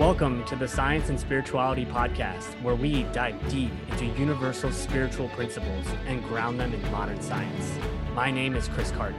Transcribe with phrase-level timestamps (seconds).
[0.00, 5.86] Welcome to the Science and Spirituality Podcast, where we dive deep into universal spiritual principles
[6.06, 7.72] and ground them in modern science.
[8.14, 9.18] My name is Chris Carton.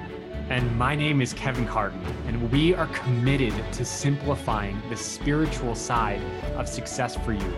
[0.50, 6.22] And my name is Kevin Carton, and we are committed to simplifying the spiritual side
[6.58, 7.54] of success for you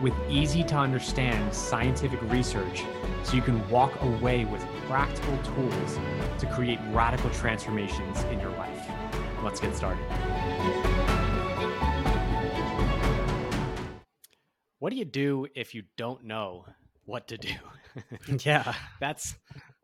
[0.00, 2.82] with easy to understand scientific research
[3.22, 5.98] so you can walk away with practical tools
[6.40, 8.88] to create radical transformations in your life.
[9.44, 11.23] Let's get started.
[14.84, 16.66] What do you do if you don't know
[17.06, 17.54] what to do?
[18.44, 19.34] yeah, that's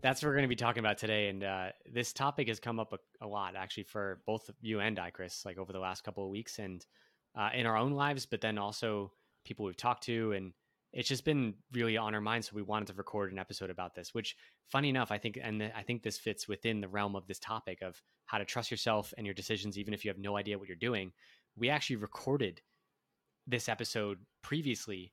[0.02, 1.30] that's what we're going to be talking about today.
[1.30, 4.98] And uh, this topic has come up a, a, lot actually for both you and
[4.98, 6.84] I, Chris, like over the last couple of weeks and
[7.34, 9.10] uh, in our own lives, but then also
[9.46, 10.32] people we've talked to.
[10.32, 10.52] And
[10.92, 12.44] it's just been really on our mind.
[12.44, 14.36] So we wanted to record an episode about this, which
[14.68, 17.80] funny enough, I think, and I think this fits within the realm of this topic
[17.80, 20.68] of how to trust yourself and your decisions, even if you have no idea what
[20.68, 21.12] you're doing.
[21.56, 22.60] We actually recorded
[23.46, 25.12] this episode previously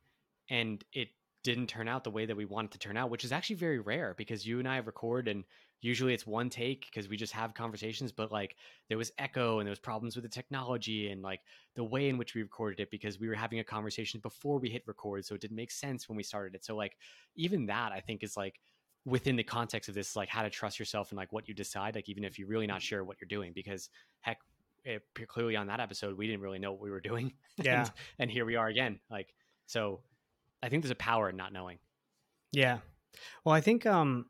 [0.50, 1.09] and it
[1.44, 3.80] didn't turn out the way that we wanted to turn out, which is actually very
[3.80, 5.44] rare because you and I record and
[5.81, 8.56] usually it's one take because we just have conversations, but like
[8.89, 11.42] there was echo and there was problems with the technology and like
[11.75, 14.69] the way in which we recorded it because we were having a conversation before we
[14.69, 15.25] hit record.
[15.25, 16.66] So it didn't make sense when we started it.
[16.66, 16.97] So like
[17.36, 18.59] even that I think is like
[19.06, 21.95] within the context of this, like how to trust yourself and like what you decide,
[21.95, 24.39] like even if you're really not sure what you're doing, because heck,
[24.88, 27.34] it, clearly on that episode, we didn't really know what we were doing.
[27.60, 27.82] Yeah.
[27.82, 29.00] and, and here we are again.
[29.10, 29.34] Like,
[29.66, 30.02] so
[30.62, 31.80] I think there's a power in not knowing.
[32.52, 32.80] Yeah.
[33.44, 34.28] Well, I think, um,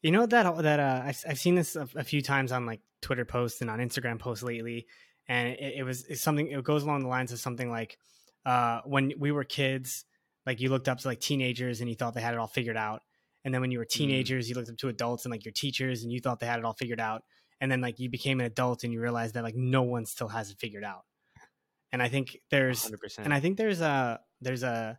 [0.00, 2.80] you know, that, that, uh, I've, I've seen this a, a few times on like
[3.02, 4.86] Twitter posts and on Instagram posts lately.
[5.28, 7.98] And it, it was something, it goes along the lines of something like,
[8.46, 10.06] uh, when we were kids,
[10.46, 12.78] like you looked up to like teenagers and you thought they had it all figured
[12.78, 13.02] out.
[13.44, 13.90] And then when you were mm.
[13.90, 14.48] teenagers, mm.
[14.48, 16.64] you looked up to adults and like your teachers and you thought they had it
[16.64, 17.24] all figured out
[17.60, 20.28] and then like you became an adult and you realized that like no one still
[20.28, 21.04] has it figured out
[21.92, 23.18] and i think there's 100%.
[23.18, 24.98] and i think there's a there's a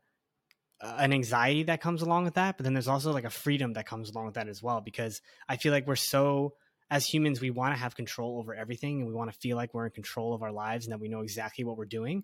[0.82, 3.86] an anxiety that comes along with that but then there's also like a freedom that
[3.86, 6.54] comes along with that as well because i feel like we're so
[6.90, 9.74] as humans we want to have control over everything and we want to feel like
[9.74, 12.24] we're in control of our lives and that we know exactly what we're doing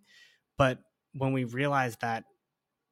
[0.58, 0.80] but
[1.14, 2.24] when we realize that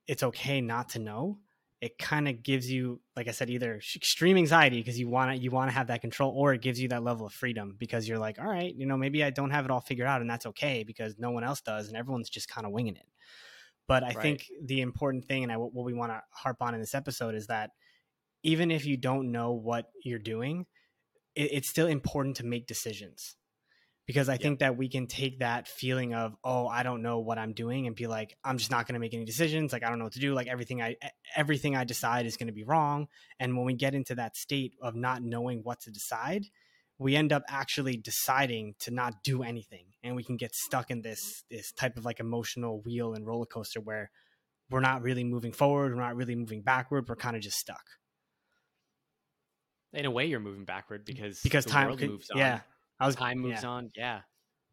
[0.07, 1.39] it's okay not to know
[1.81, 5.37] it kind of gives you like i said either extreme anxiety because you want to
[5.37, 8.07] you want to have that control or it gives you that level of freedom because
[8.07, 10.29] you're like all right you know maybe i don't have it all figured out and
[10.29, 13.07] that's okay because no one else does and everyone's just kind of winging it
[13.87, 14.21] but i right.
[14.21, 17.35] think the important thing and I, what we want to harp on in this episode
[17.35, 17.71] is that
[18.43, 20.65] even if you don't know what you're doing
[21.35, 23.35] it, it's still important to make decisions
[24.05, 24.37] because I yeah.
[24.37, 27.87] think that we can take that feeling of oh I don't know what I'm doing
[27.87, 30.05] and be like I'm just not going to make any decisions like I don't know
[30.05, 30.95] what to do like everything I
[31.35, 33.07] everything I decide is going to be wrong
[33.39, 36.45] and when we get into that state of not knowing what to decide
[36.97, 41.01] we end up actually deciding to not do anything and we can get stuck in
[41.01, 44.11] this this type of like emotional wheel and roller coaster where
[44.69, 47.83] we're not really moving forward we're not really moving backward we're kind of just stuck
[49.93, 52.37] in a way you're moving backward because because time could, moves on.
[52.37, 52.59] yeah
[52.99, 53.69] I was time moves yeah.
[53.69, 53.91] on.
[53.95, 54.21] Yeah,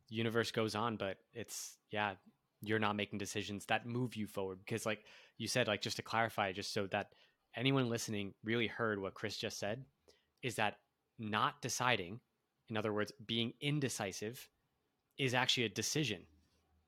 [0.08, 2.14] the universe goes on, but it's yeah,
[2.60, 5.04] you're not making decisions that move you forward because, like
[5.38, 7.08] you said, like just to clarify, just so that
[7.56, 9.84] anyone listening really heard what Chris just said,
[10.42, 10.76] is that
[11.18, 12.20] not deciding,
[12.68, 14.48] in other words, being indecisive,
[15.18, 16.22] is actually a decision.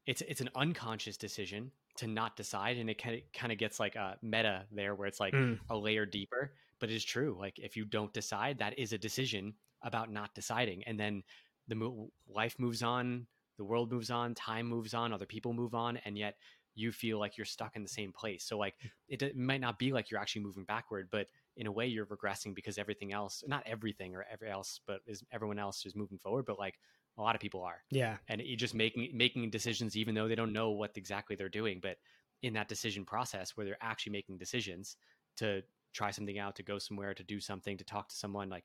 [0.06, 3.80] It's it's an unconscious decision to not decide, and it kind of kind of gets
[3.80, 5.58] like a meta there, where it's like mm.
[5.70, 6.52] a layer deeper.
[6.80, 7.36] But it is true.
[7.38, 11.22] Like if you don't decide, that is a decision about not deciding and then
[11.68, 15.74] the mo- life moves on the world moves on time moves on other people move
[15.74, 16.36] on and yet
[16.74, 18.44] you feel like you're stuck in the same place.
[18.44, 18.90] So like mm.
[19.08, 22.06] it, it might not be like you're actually moving backward but in a way you're
[22.06, 26.18] regressing because everything else not everything or every else but is everyone else is moving
[26.18, 26.78] forward but like
[27.16, 27.82] a lot of people are.
[27.90, 28.16] Yeah.
[28.28, 31.78] And you just making making decisions even though they don't know what exactly they're doing
[31.80, 31.96] but
[32.42, 34.96] in that decision process where they're actually making decisions
[35.36, 35.62] to
[35.92, 38.64] try something out to go somewhere to do something to talk to someone like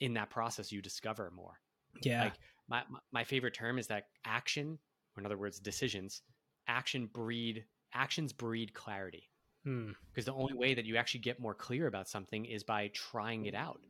[0.00, 1.60] in that process you discover more.
[2.02, 2.20] Yeah.
[2.20, 2.34] Like
[2.68, 2.82] my
[3.12, 4.78] my favorite term is that action
[5.16, 6.22] or in other words decisions
[6.66, 9.30] action breed actions breed clarity.
[9.64, 9.92] Hmm.
[10.12, 13.46] because the only way that you actually get more clear about something is by trying
[13.46, 13.80] it out.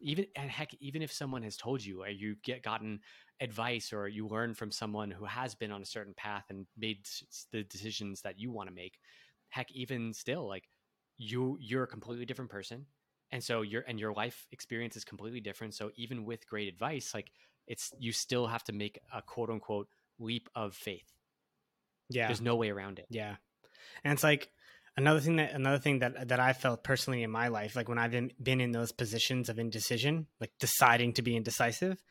[0.00, 3.00] Even and heck even if someone has told you or you get gotten
[3.40, 7.06] advice or you learn from someone who has been on a certain path and made
[7.52, 8.98] the decisions that you want to make
[9.50, 10.68] heck even still like
[11.18, 12.86] you you're a completely different person
[13.32, 15.74] and so your and your life experience is completely different.
[15.74, 17.30] So even with great advice like
[17.66, 19.88] it's you still have to make a quote unquote
[20.18, 21.12] leap of faith.
[22.08, 22.26] Yeah.
[22.26, 23.06] There's no way around it.
[23.10, 23.36] Yeah.
[24.04, 24.50] And it's like
[24.96, 27.98] another thing that another thing that that i felt personally in my life like when
[27.98, 32.02] i've been, been in those positions of indecision like deciding to be indecisive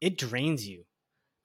[0.00, 0.84] it drains you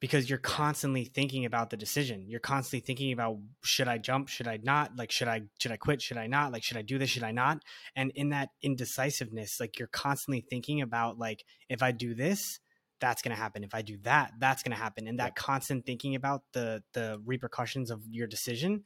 [0.00, 2.24] because you're constantly thinking about the decision.
[2.26, 4.96] You're constantly thinking about should I jump, should I not?
[4.96, 6.52] Like should I should I quit, should I not?
[6.52, 7.62] Like should I do this, should I not?
[7.94, 12.60] And in that indecisiveness, like you're constantly thinking about like if I do this,
[13.00, 13.62] that's going to happen.
[13.62, 15.06] If I do that, that's going to happen.
[15.06, 15.36] And that yep.
[15.36, 18.84] constant thinking about the the repercussions of your decision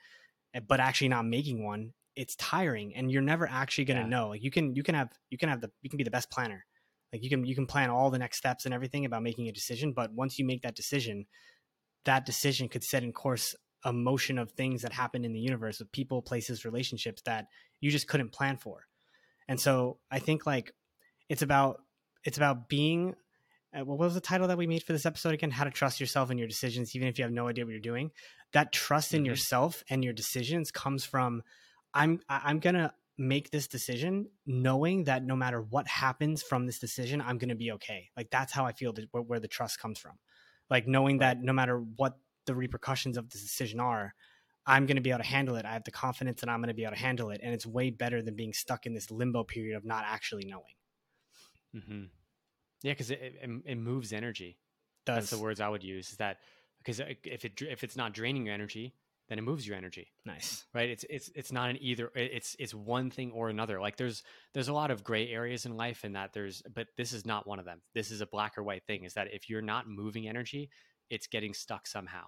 [0.55, 4.09] eh, but actually not making one, it's tiring and you're never actually going to yeah.
[4.09, 4.29] know.
[4.31, 6.31] Like you can you can have you can have the you can be the best
[6.31, 6.67] planner
[7.15, 9.53] like you can you can plan all the next steps and everything about making a
[9.53, 11.27] decision, but once you make that decision,
[12.07, 15.79] that decision could set in course a motion of things that happen in the universe
[15.79, 17.47] with people, places, relationships that
[17.81, 18.87] you just couldn't plan for.
[19.47, 20.73] And so I think like
[21.29, 21.83] it's about
[22.25, 23.15] it's about being
[23.73, 25.53] uh, what was the title that we made for this episode again?
[25.53, 27.81] How to trust yourself and your decisions, even if you have no idea what you're
[27.81, 28.11] doing.
[28.55, 29.27] That trust in mm-hmm.
[29.27, 31.45] yourself and your decisions comes from
[31.95, 37.21] I'm I'm gonna make this decision knowing that no matter what happens from this decision
[37.21, 38.11] i'm going to be okay.
[38.17, 40.19] Like that's how i feel that, where, where, the trust comes from.
[40.71, 44.15] Like knowing that no matter what the repercussions of this decision are
[44.67, 45.65] i'm going to be able to handle it.
[45.65, 47.67] I have the confidence that i'm going to be able to handle it and it's
[47.67, 50.75] way better than being stuck in this limbo period of not actually knowing.
[51.77, 52.05] Mm-hmm.
[52.83, 54.59] yeah because it, it, it, moves energy.
[55.07, 55.17] Does.
[55.17, 56.39] that's the words i would use is that
[56.79, 58.95] because uh, if it if it's not draining your energy
[59.35, 60.13] then it moves your energy.
[60.25, 60.65] Nice.
[60.73, 60.91] Right?
[60.91, 63.81] It's it's it's not an either it's it's one thing or another.
[63.81, 64.23] Like there's
[64.53, 67.45] there's a lot of gray areas in life and that there's but this is not
[67.45, 67.81] one of them.
[67.95, 70.71] This is a black or white thing is that if you're not moving energy,
[71.11, 72.27] it's getting stuck somehow.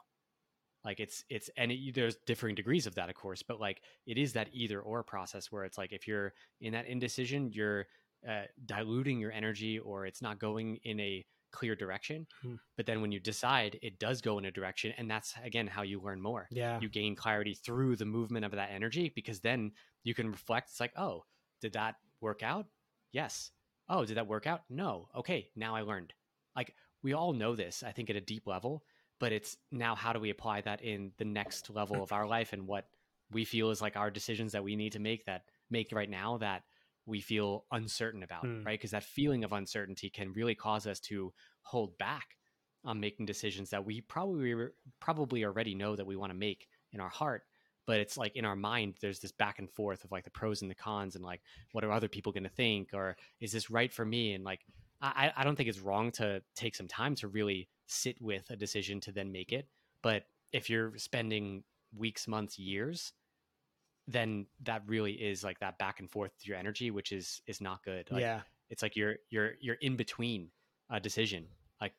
[0.84, 4.18] Like it's it's and it, there's differing degrees of that of course, but like it
[4.18, 7.86] is that either or process where it's like if you're in that indecision, you're
[8.28, 11.24] uh, diluting your energy or it's not going in a
[11.56, 12.26] clear direction.
[12.42, 12.56] Hmm.
[12.76, 14.92] But then when you decide, it does go in a direction.
[14.98, 16.46] And that's, again, how you learn more.
[16.50, 16.78] Yeah.
[16.80, 19.72] You gain clarity through the movement of that energy because then
[20.04, 20.68] you can reflect.
[20.70, 21.24] It's like, oh,
[21.62, 22.66] did that work out?
[23.12, 23.50] Yes.
[23.88, 24.62] Oh, did that work out?
[24.68, 25.08] No.
[25.16, 25.48] Okay.
[25.56, 26.12] Now I learned.
[26.54, 28.84] Like we all know this, I think, at a deep level,
[29.18, 32.52] but it's now how do we apply that in the next level of our life
[32.52, 32.88] and what
[33.32, 36.36] we feel is like our decisions that we need to make that make right now
[36.38, 36.62] that
[37.06, 38.64] we feel uncertain about, mm.
[38.66, 38.78] right?
[38.78, 41.32] Because that feeling of uncertainty can really cause us to
[41.62, 42.36] hold back
[42.84, 44.54] on making decisions that we probably
[45.00, 47.42] probably already know that we want to make in our heart
[47.86, 50.62] but it's like in our mind there's this back and forth of like the pros
[50.62, 51.40] and the cons and like
[51.72, 54.60] what are other people going to think or is this right for me and like
[55.02, 58.56] I, I don't think it's wrong to take some time to really sit with a
[58.56, 59.68] decision to then make it
[60.02, 61.64] but if you're spending
[61.96, 63.12] weeks months years
[64.08, 67.60] then that really is like that back and forth to your energy, which is is
[67.60, 68.08] not good.
[68.10, 70.50] Like, yeah, it's like you're you're you're in between
[70.90, 71.46] a decision.
[71.80, 71.92] Like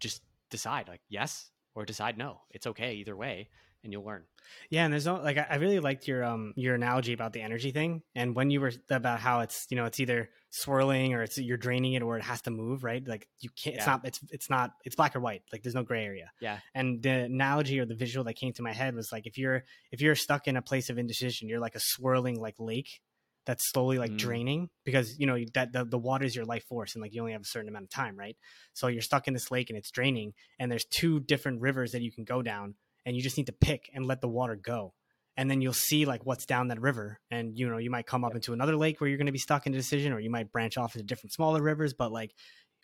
[0.00, 2.40] just decide like yes or decide no.
[2.50, 3.48] It's okay either way
[3.82, 4.24] and you'll learn.
[4.70, 7.70] Yeah, and there's no like I really liked your um your analogy about the energy
[7.70, 11.38] thing, and when you were about how it's you know it's either swirling or it's
[11.38, 13.06] you're draining it or it has to move, right?
[13.06, 13.76] Like you can't.
[13.76, 14.00] It's not.
[14.04, 14.72] It's it's not.
[14.84, 15.42] It's black or white.
[15.52, 16.30] Like there's no gray area.
[16.40, 16.58] Yeah.
[16.74, 19.64] And the analogy or the visual that came to my head was like if you're
[19.90, 23.00] if you're stuck in a place of indecision, you're like a swirling like lake
[23.44, 24.18] that's slowly like mm.
[24.18, 27.20] draining because you know that the, the water is your life force and like you
[27.20, 28.36] only have a certain amount of time right
[28.72, 32.02] so you're stuck in this lake and it's draining and there's two different rivers that
[32.02, 32.74] you can go down
[33.04, 34.94] and you just need to pick and let the water go.
[35.36, 37.18] And then you'll see like what's down that river.
[37.30, 39.38] And you know you might come up into another lake where you're going to be
[39.38, 42.34] stuck in a decision or you might branch off into different smaller rivers but like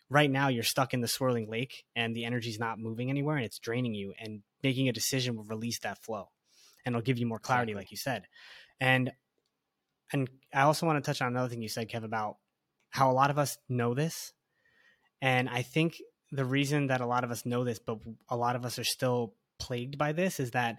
[0.09, 3.45] right now you're stuck in the swirling lake and the energy's not moving anywhere and
[3.45, 6.29] it's draining you and making a decision will release that flow.
[6.85, 8.23] And it'll give you more clarity like you said.
[8.79, 9.11] And
[10.11, 12.37] and i also want to touch on another thing you said kev about
[12.89, 14.33] how a lot of us know this.
[15.21, 17.99] And i think the reason that a lot of us know this but
[18.29, 20.77] a lot of us are still plagued by this is that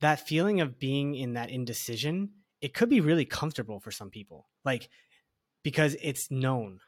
[0.00, 2.30] that feeling of being in that indecision
[2.60, 4.88] it could be really comfortable for some people like
[5.66, 6.78] because it's known.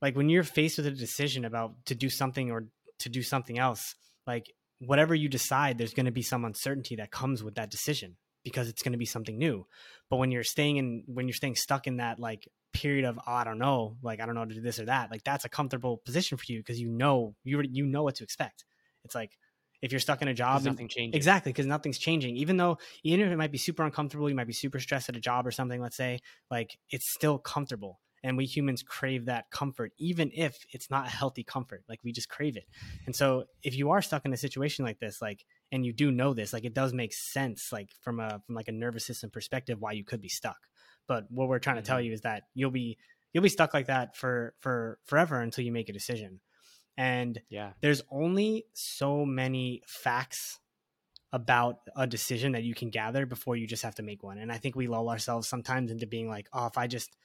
[0.00, 2.68] Like when you're faced with a decision about to do something or
[3.00, 3.94] to do something else
[4.26, 8.16] like whatever you decide there's going to be some uncertainty that comes with that decision
[8.42, 9.66] because it's going to be something new.
[10.08, 13.32] But when you're staying in when you're staying stuck in that like period of oh,
[13.32, 15.48] i don't know like i don't know to do this or that like that's a
[15.48, 18.64] comfortable position for you because you know you you know what to expect.
[19.04, 19.36] It's like
[19.82, 21.16] if you're stuck in a job nothing changes.
[21.16, 22.36] exactly because nothing's changing.
[22.36, 25.16] Even though even if it might be super uncomfortable you might be super stressed at
[25.16, 26.20] a job or something let's say
[26.50, 28.00] like it's still comfortable.
[28.22, 32.12] And we humans crave that comfort even if it's not a healthy comfort like we
[32.12, 32.64] just crave it.
[33.06, 36.10] And so if you are stuck in a situation like this like and you do
[36.10, 39.30] know this like it does make sense like from a from like a nervous system
[39.30, 40.58] perspective why you could be stuck.
[41.08, 42.06] But what we're trying to tell mm-hmm.
[42.06, 42.98] you is that you'll be
[43.32, 46.40] you'll be stuck like that for for forever until you make a decision
[47.00, 47.70] and yeah.
[47.80, 50.58] there's only so many facts
[51.32, 54.36] about a decision that you can gather before you just have to make one.
[54.36, 57.16] And I think we lull ourselves sometimes into being like, oh, if I just,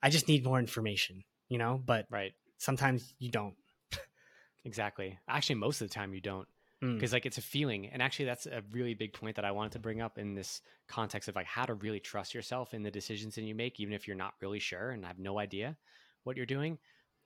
[0.00, 2.32] I just need more information, you know, but right.
[2.58, 3.56] sometimes you don't.
[4.64, 5.18] exactly.
[5.26, 6.46] Actually, most of the time you don't.
[6.82, 6.94] Mm.
[6.94, 9.70] because like it's a feeling and actually that's a really big point that i wanted
[9.70, 12.90] to bring up in this context of like how to really trust yourself in the
[12.90, 15.76] decisions that you make even if you're not really sure and have no idea
[16.24, 16.76] what you're doing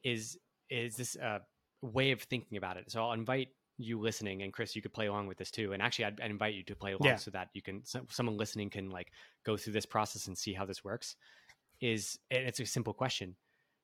[0.04, 0.36] is
[0.68, 1.40] is this a
[1.82, 5.06] way of thinking about it so i'll invite you listening and chris you could play
[5.06, 7.16] along with this too and actually i'd, I'd invite you to play along Yeah.
[7.16, 9.12] so that you can so, someone listening can like
[9.46, 11.14] go through this process and see how this works
[11.80, 13.36] is it's a simple question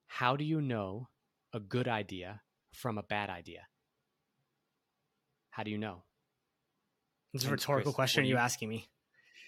[0.08, 1.08] how do you know
[1.52, 2.40] a good idea
[2.72, 3.60] from a bad idea
[5.50, 6.02] how do you know
[7.32, 8.22] It's a rhetorical Chris, question.
[8.24, 8.88] Are you you- asking me?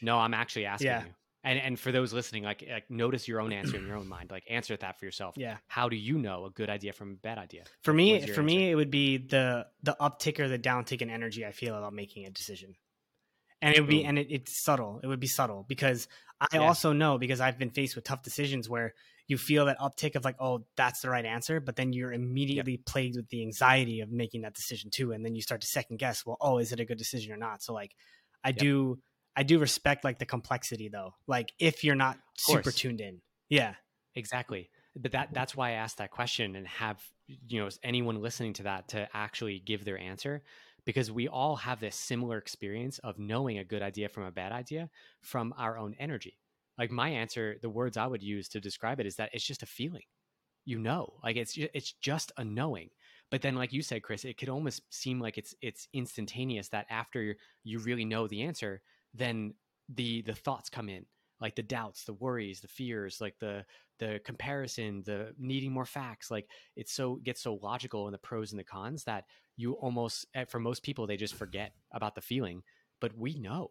[0.02, 1.04] No, I'm actually asking Yeah.
[1.06, 1.14] you.
[1.46, 4.30] And and for those listening, like, like notice your own answer in your own mind.
[4.32, 5.36] Like answer that for yourself.
[5.36, 5.58] Yeah.
[5.68, 7.64] How do you know a good idea from a bad idea?
[7.84, 11.46] For me, for me, it would be the the uptick or the downtick in energy
[11.46, 12.74] I feel about making a decision,
[13.62, 15.00] and it would be and it, it's subtle.
[15.02, 16.08] It would be subtle because
[16.40, 16.66] I Yeah.
[16.66, 18.94] also know because I've been faced with tough decisions where
[19.28, 22.76] you feel that uptick of like, oh, that's the right answer, but then you're immediately
[22.76, 25.98] plagued with the anxiety of making that decision too, and then you start to second
[25.98, 26.26] guess.
[26.26, 27.62] Well, oh, is it a good decision or not?
[27.62, 27.92] So like,
[28.44, 28.66] I Yep.
[28.66, 28.98] do.
[29.36, 31.14] I do respect like the complexity though.
[31.26, 33.20] Like if you're not super tuned in.
[33.48, 33.74] Yeah.
[34.16, 34.70] Exactly.
[34.96, 38.62] But that that's why I asked that question and have you know anyone listening to
[38.64, 40.42] that to actually give their answer
[40.86, 44.52] because we all have this similar experience of knowing a good idea from a bad
[44.52, 44.88] idea
[45.20, 46.38] from our own energy.
[46.78, 49.62] Like my answer, the words I would use to describe it is that it's just
[49.62, 50.04] a feeling.
[50.64, 52.88] You know, like it's it's just a knowing.
[53.30, 56.68] But then, like you said, Chris, it could almost seem like it's it's instantaneous.
[56.68, 58.80] That after you really know the answer,
[59.16, 59.54] then
[59.88, 61.06] the the thoughts come in,
[61.40, 63.64] like the doubts, the worries, the fears, like the
[63.98, 66.30] the comparison, the needing more facts.
[66.30, 69.24] Like it's so gets so logical in the pros and the cons that
[69.56, 72.62] you almost eh, for most people they just forget about the feeling.
[73.00, 73.70] But we know,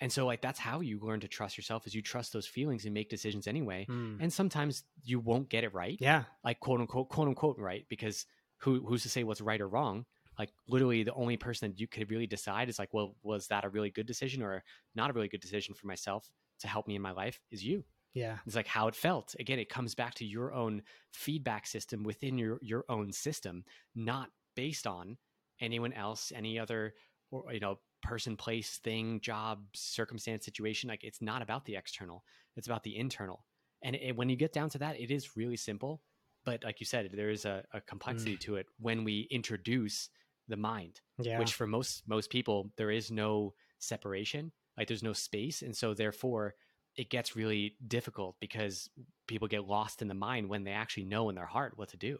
[0.00, 2.84] and so like that's how you learn to trust yourself is you trust those feelings
[2.84, 3.86] and make decisions anyway.
[3.88, 4.18] Mm.
[4.20, 6.24] And sometimes you won't get it right Yeah.
[6.44, 8.26] like quote unquote quote unquote right because
[8.58, 10.04] who who's to say what's right or wrong
[10.38, 13.64] like literally the only person that you could really decide is like well was that
[13.64, 14.62] a really good decision or
[14.94, 16.30] not a really good decision for myself
[16.60, 17.84] to help me in my life is you.
[18.14, 18.38] Yeah.
[18.46, 19.34] it's like how it felt.
[19.38, 23.64] Again it comes back to your own feedback system within your your own system
[23.94, 25.16] not based on
[25.60, 26.94] anyone else any other
[27.30, 30.88] or you know person place thing job circumstance situation.
[30.88, 32.24] Like it's not about the external.
[32.56, 33.44] It's about the internal.
[33.82, 36.00] And it, when you get down to that it is really simple.
[36.44, 38.40] But like you said there is a, a complexity mm.
[38.40, 40.08] to it when we introduce
[40.48, 41.38] the mind Yeah.
[41.38, 45.94] which for most most people there is no separation like there's no space and so
[45.94, 46.54] therefore
[46.96, 48.88] it gets really difficult because
[49.26, 51.96] people get lost in the mind when they actually know in their heart what to
[51.96, 52.18] do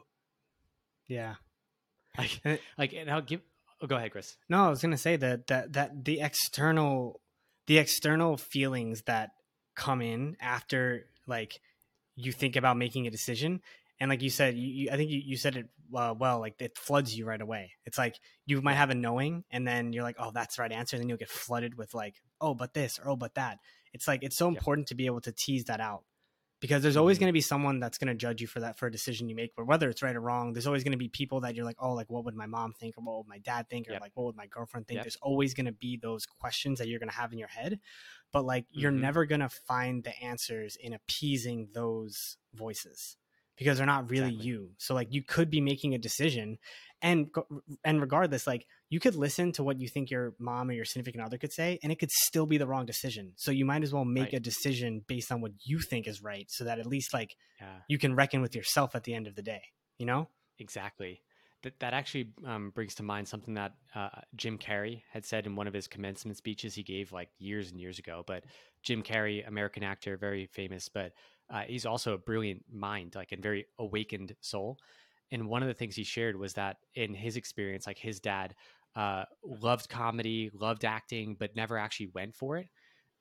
[1.07, 1.35] yeah.
[2.19, 2.41] like
[2.77, 3.41] like and i'll give
[3.81, 7.21] oh, go ahead chris No, I was gonna say that that that the external
[7.67, 9.31] the external feelings that
[9.75, 11.61] come in after like
[12.17, 13.61] you think about making a decision
[14.01, 16.55] and like you said you, you, i think you, you said it uh, well like
[16.61, 20.03] it floods you right away it's like you might have a knowing and then you're
[20.03, 22.75] like oh that's the right answer and then you'll get flooded with like oh but
[22.75, 23.59] this or oh but that
[23.93, 24.57] it's like it's so Yep.
[24.59, 26.05] important to be able to tease that out
[26.61, 27.21] because there's always Mhm.
[27.21, 29.35] going to be someone that's going to judge you for that for a decision you
[29.35, 31.65] make but whether it's right or wrong there's always going to be people that you're
[31.65, 33.93] like oh like what would my mom think or what would my dad think or
[33.93, 34.01] Yep.
[34.03, 35.05] like what would my girlfriend think Yep.
[35.05, 37.81] there's always going to be those questions that you're going to have in your head
[38.33, 39.01] but like you're Mhm.
[39.01, 43.17] never going to find the answers in appeasing those voices
[43.59, 44.47] because they're not really Exactly.
[44.47, 46.59] you so like you could be making a decision
[47.03, 47.29] and
[47.85, 51.23] and regardless like you could listen to what you think your mom or your significant
[51.25, 53.93] other could say and it could still be the wrong decision so you might as
[53.93, 54.35] well make Right.
[54.35, 57.79] a decision based on what you think is right so that at least like yeah
[57.89, 59.63] you can reckon with yourself at the end of the day
[59.99, 60.29] you know
[60.61, 61.23] Exactly.
[61.63, 65.55] That that actually um, brings to mind something that uh, Jim Carrey had said in
[65.57, 68.25] one of his commencement speeches he gave like years and years ago.
[68.27, 68.45] But
[68.83, 71.13] Jim Carrey, American actor, very famous, but
[71.51, 74.79] uh, he's also a brilliant mind, like a very awakened soul.
[75.31, 78.55] And one of the things he shared was that in his experience, like his dad
[78.97, 82.69] uh, loved comedy, loved acting, but never actually went for it.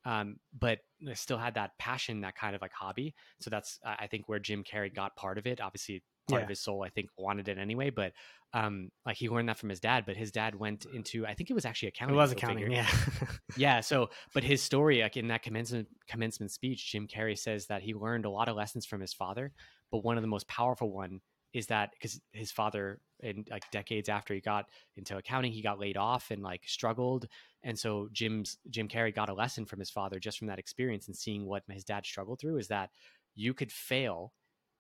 [0.08, 0.80] Um, but
[1.16, 3.14] still had that passion, that kind of like hobby.
[3.42, 5.60] So that's I I think where Jim Carrey got part of it.
[5.60, 6.44] Obviously, part Yeah.
[6.44, 8.12] of his soul i think wanted it anyway but
[8.54, 11.50] um like he learned that from his dad but his dad went into i think
[11.50, 12.16] it was actually accounting.
[12.16, 12.88] it was accounting yeah
[13.58, 17.82] yeah so but his story like in that commencement commencement speech jim carrey says that
[17.82, 19.54] he learned a lot of lessons from his father
[19.90, 21.22] but one of the most powerful one
[21.54, 25.80] is that because his father in like decades after he got into accounting he got
[25.80, 27.28] laid off and like struggled.
[27.64, 31.08] And so jim's jim carrey got a lesson from his father just from that experience
[31.08, 32.90] and seeing what his dad struggled through is that
[33.36, 34.34] you could fail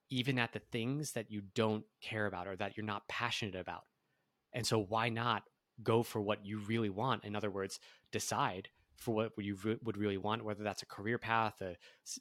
[0.09, 3.83] even at the things that you don't care about or that you're not passionate about.
[4.53, 5.43] And so why not
[5.83, 7.25] go for what you really want?
[7.25, 7.79] In other words
[8.11, 11.73] decide for what you would really want whether that's a career path uh,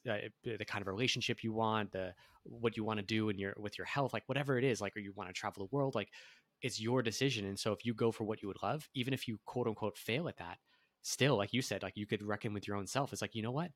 [0.05, 2.15] the kind of relationship you want the
[2.45, 4.97] what you want to do in your with your health like whatever it is like
[4.97, 6.11] or you want to travel the world like
[6.63, 7.45] it's your decision.
[7.45, 9.99] And so if you go for what you would love, even if you quote unquote
[9.99, 10.59] fail at that,
[11.03, 13.13] still, like you said, like you could reckon with your own self.
[13.13, 13.73] It's like, you know what?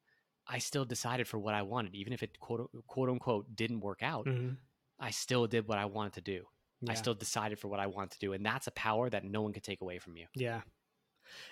[0.46, 4.02] I still decided for what I wanted, even if it quote quote unquote didn't work
[4.02, 4.28] out.
[4.28, 4.60] Mhm.
[4.98, 6.46] I still did what I wanted to do.
[6.88, 9.42] I still decided for what I want to do, and that's a power that no
[9.42, 10.28] one can take away from you.
[10.34, 10.62] Yeah.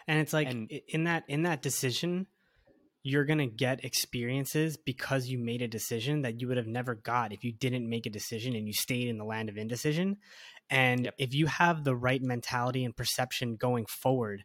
[0.06, 2.26] And it's like And- in that in that decision,
[3.02, 6.94] you're going to get experiences because you made a decision that you would have never
[6.94, 10.16] got if you didn't make a decision and you stayed in the land of indecision.
[10.68, 11.14] And Yep.
[11.18, 14.42] if you have the right mentality and perception going forward,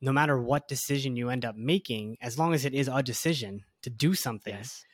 [0.00, 3.64] no matter what decision you end up making, as long as it is a decision
[3.82, 4.84] to do something, Yes.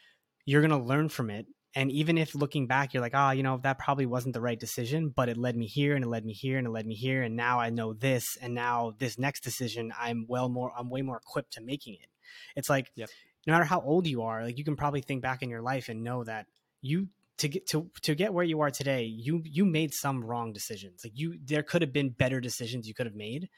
[0.44, 1.46] you're going to learn from it.
[1.74, 4.58] And even if looking back, you're like, oh, you know, that probably wasn't the right
[4.58, 6.94] decision, but it led me here and it led me here and it led me
[6.96, 7.22] here.
[7.22, 8.36] And now I know this.
[8.42, 12.08] And now this next decision, I'm well more, I'm way more equipped to making it.
[12.56, 13.08] It's like, Yep.
[13.46, 15.88] no matter how old you are, like you can probably think back in your life
[15.88, 16.46] and know that
[16.82, 17.08] you,
[17.38, 21.02] to get to, to get where you are today, you, you made some wrong decisions.
[21.04, 23.48] Like you, there could have been better decisions you could have made.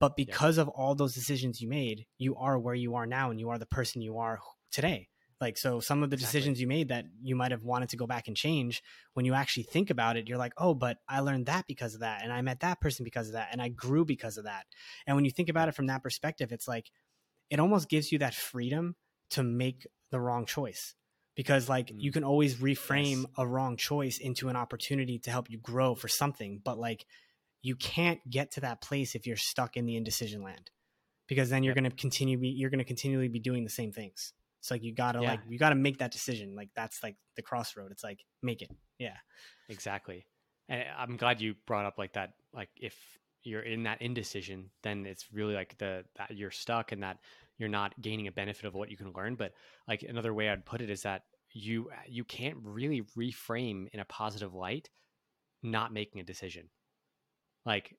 [0.00, 3.38] But because of all those decisions you made, you are where you are now and
[3.38, 4.38] you are the person you are
[4.70, 5.08] today.
[5.40, 6.40] Like, so some of the Exactly.
[6.40, 8.82] decisions you made that you might have wanted to go back and change,
[9.14, 12.00] when you actually think about it, you're like, oh, but I learned that because of
[12.00, 12.22] that.
[12.24, 13.48] And I met that person because of that.
[13.52, 14.66] And I grew because of that.
[15.06, 16.90] And when you think about it from that perspective, it's like,
[17.50, 18.96] it almost gives you that freedom
[19.30, 20.94] to make the wrong choice
[21.36, 22.00] because like Mm.
[22.00, 23.26] you can always reframe Yes.
[23.36, 27.06] a wrong choice into an opportunity to help you grow for something but like
[27.62, 30.70] you can't get to that place if you're stuck in the indecision land
[31.28, 31.74] because then you're Yep.
[31.74, 34.82] going to continue be you're going to continually be doing the same things it's like
[34.82, 35.30] you gotta Yeah.
[35.30, 38.70] like you gotta make that decision like that's like the crossroad it's like make it
[38.98, 39.16] yeah
[39.68, 40.26] Exactly.
[40.68, 42.34] And uh, I'm glad you brought up like that.
[42.52, 47.02] Like if you're in that indecision, then it's really like the that you're stuck and
[47.02, 47.18] that
[47.58, 49.36] you're not gaining a benefit of what you can learn.
[49.36, 49.54] But
[49.86, 54.00] like another way I'd put it is that you uh, you can't really reframe in
[54.00, 54.90] a positive light,
[55.62, 56.70] not making a decision.
[57.64, 57.96] Like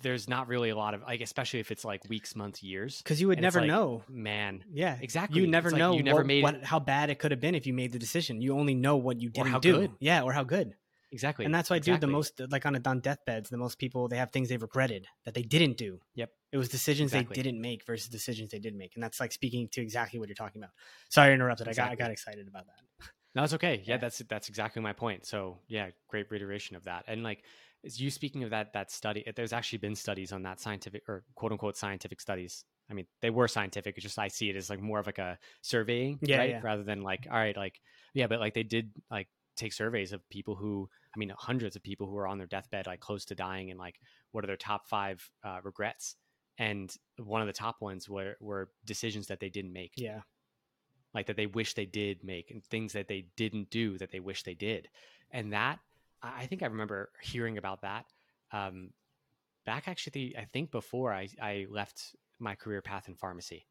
[0.00, 2.98] there's not really a lot of like, especially if it's like weeks, months, years.
[3.02, 5.40] because you would And never like, know Man, yeah exactly.
[5.40, 7.40] you never It's like know you never what, made what, how bad it could have
[7.40, 9.90] been if you made the decision you only know what you didn't do good.
[10.00, 10.74] yeah or how good
[11.12, 11.44] exactly.
[11.44, 14.16] and that's why dude the most like on a on deathbeds the most people they
[14.16, 16.30] have things they've regretted that they didn't do Yep.
[16.52, 17.34] it was decisions Exactly.
[17.36, 20.28] they didn't make versus decisions they did make and that's like speaking to exactly what
[20.28, 20.72] you're talking about
[21.10, 23.82] sorry i interrupted i got i got excited about that No, it's okay.
[23.84, 23.96] Yeah, Yeah.
[23.98, 25.26] that's that's exactly my point.
[25.26, 27.04] So yeah, great reiteration of that.
[27.06, 27.42] And like,
[27.82, 29.24] is you speaking of that that study?
[29.34, 32.64] There's actually been studies on that scientific or quote unquote scientific studies.
[32.90, 33.96] I mean, they were scientific.
[33.96, 36.50] It's just I see it as like more of like a surveying, Yeah, right?
[36.50, 36.60] yeah.
[36.62, 37.80] Rather than like, all right, like
[38.14, 41.82] yeah, but like they did like take surveys of people who, I mean, hundreds of
[41.82, 43.98] people who are on their deathbed, like close to dying, and like
[44.32, 46.16] what are their top five uh, regrets?
[46.58, 50.20] And one of the top ones were were decisions that they didn't make yeah
[51.14, 54.20] like that they wish they did make and things that they didn't do that they
[54.20, 54.88] wish they did
[55.30, 55.78] and that
[56.36, 58.06] i think i remember hearing about that
[58.52, 58.90] um,
[59.64, 63.66] back actually i think before I, I left my career path in pharmacy.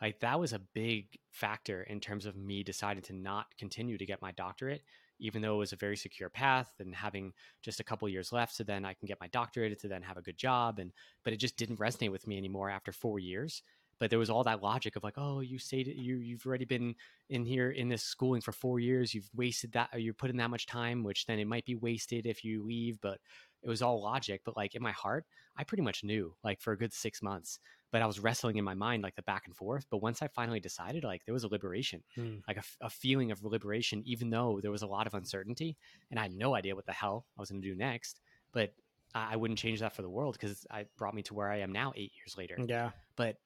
[0.00, 4.06] Like that was a big factor in terms of me deciding to not continue to
[4.06, 4.82] get my doctorate
[5.20, 8.52] even though it was a very secure path and having just a couple years left
[8.52, 10.90] so then i can get my doctorate to then have a good job and
[11.22, 13.62] but it just didn't resonate with me anymore after four years
[13.98, 16.94] but there was all that logic of like oh you stayed you you've already been
[17.28, 20.50] in here in this schooling for four years you've wasted that or you're putting that
[20.50, 23.18] much time which then it might be wasted if you leave but
[23.62, 25.24] it was all logic but like in my heart
[25.56, 27.58] i pretty much knew like for a good six months
[27.92, 30.26] but i was wrestling in my mind like the back and forth but once i
[30.26, 32.36] finally decided like there was a liberation Hmm.
[32.48, 35.76] like a feeling of liberation even though there was a lot of uncertainty
[36.10, 38.20] and i had no idea what the hell i was going to do next
[38.52, 38.74] but
[39.14, 41.58] I, I wouldn't change that for the world because it brought me to where i
[41.60, 43.36] am now eight years later yeah but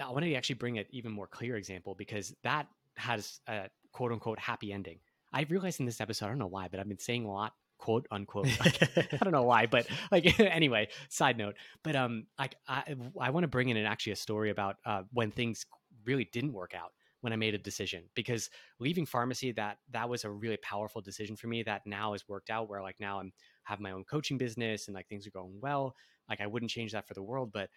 [0.00, 4.12] I wanted to actually bring an even more clear example because that has a quote
[4.12, 4.98] unquote happy ending.
[5.32, 7.52] I realized in this episode, I don't know why, but I've been saying a lot
[7.78, 8.48] quote unquote.
[8.60, 8.82] Like,
[9.12, 11.56] I don't know why, but like anyway, side note.
[11.82, 15.02] But um, like I I want to bring in an, actually a story about uh,
[15.12, 15.66] when things
[16.04, 20.24] really didn't work out when I made a decision because leaving pharmacy that that was
[20.24, 23.32] a really powerful decision for me that now has worked out where like now I'm
[23.64, 25.94] have my own coaching business and like things are going well.
[26.28, 27.68] Like I wouldn't change that for the world, but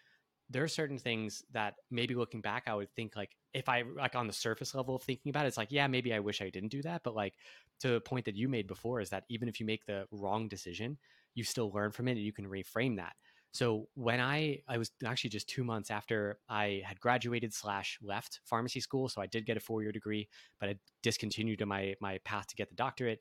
[0.49, 4.15] there are certain things that maybe looking back i would think like if i like
[4.15, 6.49] on the surface level of thinking about it it's like yeah maybe i wish i
[6.49, 7.01] didn't do that.
[7.03, 7.33] But like
[7.81, 10.47] to the point that you made before is that even if you make the wrong
[10.47, 10.97] decision
[11.35, 13.13] you still learn from it and you can reframe that.
[13.51, 18.39] So when i i was actually just two months after i had graduated slash left
[18.45, 20.27] pharmacy school so i did get a four-year degree
[20.59, 23.19] but i discontinued my my path to get the doctorate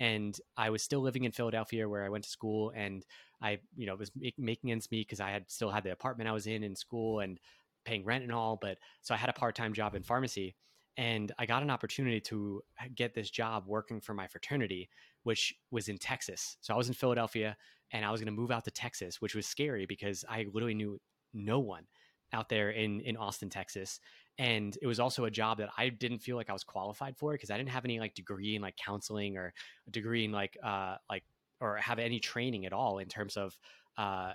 [0.00, 3.04] and i was still living in philadelphia where i went to school and
[3.42, 6.30] I, you know, was make, making ends meet because I had still had the apartment
[6.30, 7.38] I was in in school and
[7.84, 8.56] paying rent and all.
[8.56, 10.54] But so I had a part time job in pharmacy,
[10.96, 12.62] and I got an opportunity to
[12.94, 14.88] get this job working for my fraternity,
[15.24, 16.56] which was in Texas.
[16.60, 17.56] So I was in Philadelphia,
[17.90, 20.74] and I was going to move out to Texas, which was scary because I literally
[20.74, 21.00] knew
[21.34, 21.84] no one
[22.32, 23.98] out there in in Austin, Texas.
[24.38, 27.32] And it was also a job that I didn't feel like I was qualified for
[27.32, 29.52] because I didn't have any like degree in like counseling or
[29.86, 31.24] a degree in like uh like
[31.60, 33.56] or have any training at all in terms of
[33.96, 34.32] uh,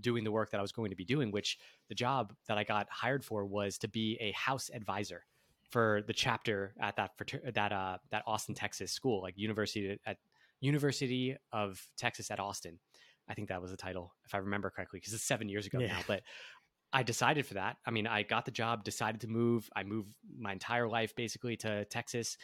[0.00, 1.58] doing the work that I was going to be doing, which
[1.88, 5.24] the job that I got hired for was to be a house advisor
[5.70, 7.10] for the chapter at that
[7.54, 10.18] that uh, that Austin, Texas school, like University at
[10.60, 12.78] University of Texas at Austin.
[13.30, 15.80] I think that was the title, if I remember correctly, because it's seven years ago
[15.80, 15.88] yeah.
[15.88, 15.98] now.
[16.06, 16.22] But
[16.92, 17.76] I decided for that.
[17.86, 19.68] I mean, I got the job, decided to move.
[19.76, 22.36] I moved my entire life basically to Texas,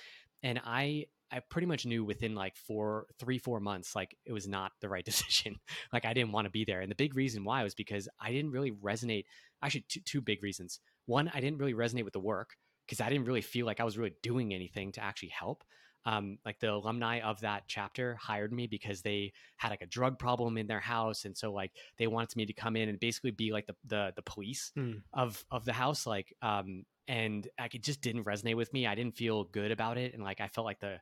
[0.43, 4.47] and I I pretty much knew within like four, three, four months, like it was
[4.47, 5.57] not the right decision.
[5.93, 6.81] like I didn't want to be there.
[6.81, 9.25] And the big reason why was because I didn't really resonate.
[9.63, 10.81] Actually, two, two big reasons.
[11.07, 13.85] One, I didn't really resonate with the work because I didn't really feel like I
[13.85, 15.65] was really doing anything to actually help.
[16.07, 20.19] Um, like the alumni of that chapter hired me because they had like a drug
[20.19, 23.31] problem in their house, and so like they wanted me to come in and basically
[23.31, 25.01] be like the the, the police mm.
[25.13, 26.07] of of the house.
[26.07, 28.87] Like um, and like it just didn't resonate with me.
[28.87, 30.99] I didn't feel good about it, and like I felt like the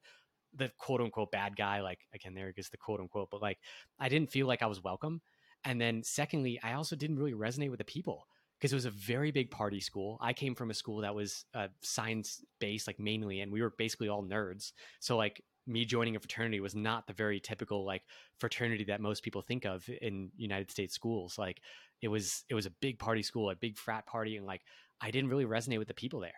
[0.55, 1.81] the quote unquote bad guy.
[1.81, 3.59] Like again, there is the quote unquote, but like
[3.99, 5.21] I didn't feel like I was welcome.
[5.65, 8.27] And then secondly, I also didn't really resonate with the people
[8.63, 10.17] because it was a very big party school.
[10.21, 13.75] I came from a school that was uh, science based, like mainly, and we were
[13.77, 14.71] basically all nerds.
[15.01, 18.03] So like me joining a fraternity was not the very typical like
[18.39, 21.39] fraternity that most people think of in United States schools.
[21.39, 21.61] Like
[22.03, 24.61] it was it was a big party school, a big frat party, and like
[25.01, 26.31] I didn't really resonate with the people there.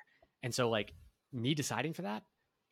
[0.43, 0.95] And so like
[1.31, 2.23] me deciding for that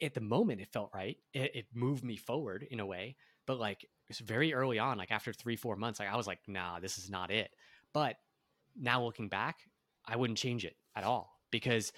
[0.01, 1.19] at the moment it felt right.
[1.35, 5.11] It, it moved me forward in a way, but like it's very early on, like
[5.11, 7.51] after three, four months, like I was like, nah, this is not it.
[7.93, 8.17] But
[8.79, 9.61] now looking back,
[10.07, 11.93] I wouldn't change it at all because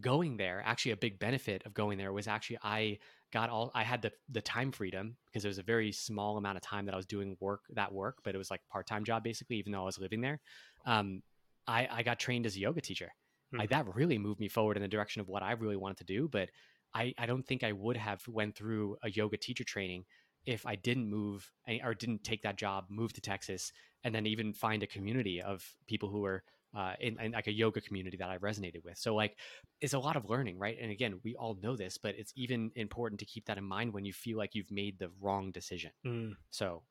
[0.00, 2.98] going there, actually a big benefit of going there was actually I
[3.32, 6.56] got all I had the the time freedom because it was a very small amount
[6.56, 9.04] of time that I was doing work that work, but it was like part time
[9.04, 10.40] job basically, even though I was living there.
[10.84, 11.22] Um,
[11.66, 13.10] I, I got trained as a yoga teacher.
[13.50, 13.58] Hmm.
[13.58, 16.04] Like that really moved me forward in the direction of what I really wanted to
[16.04, 16.28] do.
[16.28, 16.50] But
[16.94, 20.04] I, I don't think I would have went through a yoga teacher training
[20.46, 21.50] if I didn't move
[21.84, 23.72] or didn't take that job, move to Texas,
[24.04, 26.42] and then even find a community of people who are
[26.76, 28.98] uh, in, in, like a yoga community that I resonated with.
[28.98, 29.36] So like
[29.80, 30.76] it's a lot of learning, right?
[30.80, 33.92] And again, we all know this, but it's even important to keep that in mind
[33.92, 35.90] when you feel like you've made the wrong decision.
[36.06, 36.36] Mm.
[36.50, 36.82] So,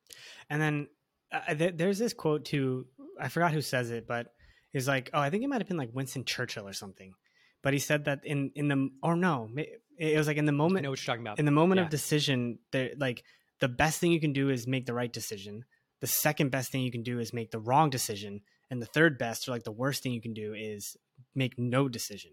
[0.49, 0.87] and then
[1.31, 2.87] uh, th- there's this quote too.
[3.19, 4.33] I forgot who says it, but
[4.73, 7.13] is like, oh, I think it might have been like Winston Churchill or something.
[7.61, 9.49] But he said that in in the or no,
[9.97, 10.79] it was like in the moment.
[10.79, 11.39] I know what you're talking about.
[11.39, 11.85] In the moment yeah.
[11.85, 13.23] of decision, there like
[13.59, 15.65] the best thing you can do is make the right decision.
[16.01, 19.17] The second best thing you can do is make the wrong decision, and the third
[19.17, 20.97] best or like the worst thing you can do is
[21.33, 22.31] make no decision.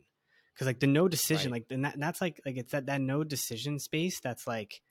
[0.52, 1.64] Because like the no decision, right.
[1.70, 4.82] like that, that's like like it's that that no decision space that's like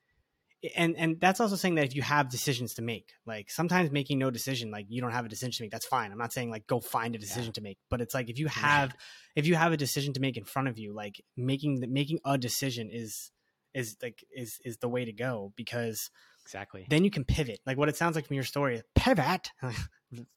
[0.75, 4.19] and and that's also saying that if you have decisions to make like sometimes making
[4.19, 6.51] no decision like you don't have a decision to make that's fine i'm not saying
[6.51, 7.51] like go find a decision yeah.
[7.51, 8.95] to make but it's like if you have
[9.35, 12.19] if you have a decision to make in front of you like making the, making
[12.25, 13.31] a decision is
[13.73, 16.09] is like is is the way to go because
[16.43, 16.85] exactly.
[16.89, 17.59] then you can pivot.
[17.65, 19.51] Like what it sounds like from your story pivot?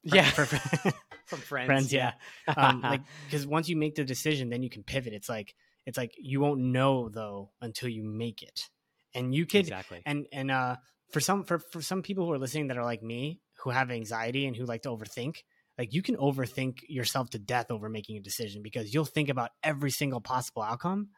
[0.03, 0.23] Yeah.
[1.25, 2.13] from friends, friends yeah,
[2.47, 2.53] yeah.
[2.53, 5.11] um like because once you make the decision then you can pivot.
[5.11, 5.53] It's like
[5.85, 8.69] it's like you won't know though until you make it.
[9.13, 10.01] And you could exactly.
[10.05, 10.77] and and uh
[11.11, 13.91] for some for, for some people who are listening that are like me who have
[13.91, 15.39] anxiety and who like to overthink
[15.77, 19.51] like you can overthink yourself to death over making a decision because you'll think about
[19.63, 21.09] every single possible outcome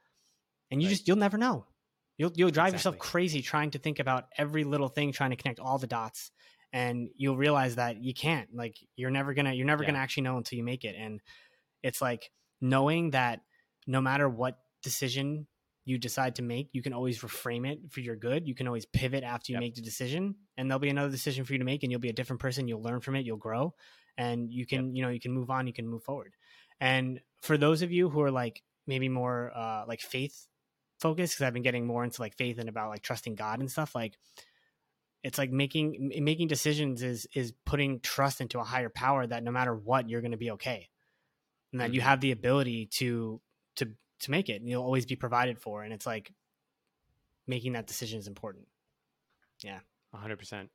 [0.72, 0.94] and you right.
[0.94, 1.66] just you'll never know
[2.18, 2.78] you'll you'll drive exactly.
[2.78, 6.32] yourself crazy trying to think about every little thing trying to connect all the dots
[6.74, 9.92] and you'll realize that you can't like you're never gonna you're never yeah.
[9.92, 11.22] gonna actually know until you make it and
[11.84, 12.30] it's like
[12.62, 13.42] knowing that
[13.86, 15.48] no matter what decision
[15.88, 18.46] you decide to make, you can always reframe it for your good.
[18.46, 19.62] You can always pivot after you yep.
[19.62, 22.10] make the decision, and there'll be another decision for you to make, and you'll be
[22.10, 22.68] a different person.
[22.68, 23.26] You'll learn from it.
[23.26, 23.74] You'll grow,
[24.18, 24.96] and you can, yep.
[24.96, 25.66] you know, you can move on.
[25.66, 26.34] You can move forward.
[26.82, 30.48] And for those of you who are like maybe more uh, like faith
[31.00, 33.72] focused, because I've been getting more into like faith and about like trusting God and
[33.72, 34.18] stuff, like
[35.24, 39.52] it's like making making decisions is is putting trust into a higher power that no
[39.52, 40.90] matter what, you're going to be okay,
[41.72, 41.96] and that mm-hmm.
[41.96, 43.42] you have the ability to
[43.78, 46.34] to to make it and you'll always be provided for and it's like
[47.46, 48.68] making that decision is important.
[49.64, 49.80] Yeah.
[50.16, 50.70] 100%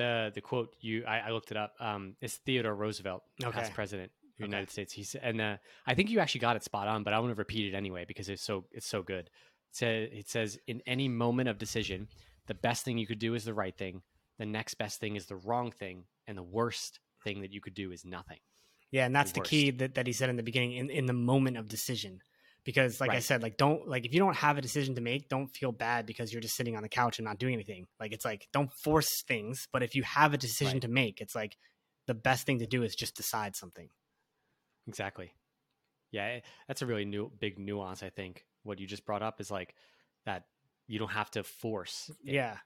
[0.00, 3.52] the the quote you i, I looked it up um it's theodore roosevelt okay.
[3.52, 4.10] past president
[4.44, 4.50] okay.
[4.50, 4.92] united states.
[4.92, 7.30] He said and uh, i think you actually got it spot on but i want
[7.30, 9.30] to repeat it anyway because it's so it's so good.
[9.70, 12.08] It says, it says in any moment of decision
[12.46, 14.02] the best thing you could do is the right thing.
[14.38, 17.74] The next best thing is the wrong thing and the worst thing that you could
[17.74, 18.38] do is nothing.
[18.90, 21.06] Yeah and that's the, the key that, that he said in the beginning in, in
[21.06, 22.20] the moment of decision.
[22.64, 25.28] Because like i said like don't like if you don't have a decision to make
[25.28, 27.86] don't feel bad because you're just sitting on the couch and not doing anything.
[27.98, 30.82] Like it's like don't force things but if you have a decision Right.
[30.82, 31.56] to make it's like
[32.06, 33.88] the best thing to do is just decide something
[34.86, 35.32] Exactly.
[36.12, 38.02] Yeah, eh, that's a really new big nuance.
[38.02, 39.74] I think what you just brought up is like
[40.26, 40.44] that
[40.86, 42.10] you don't have to force.
[42.24, 42.56] yeah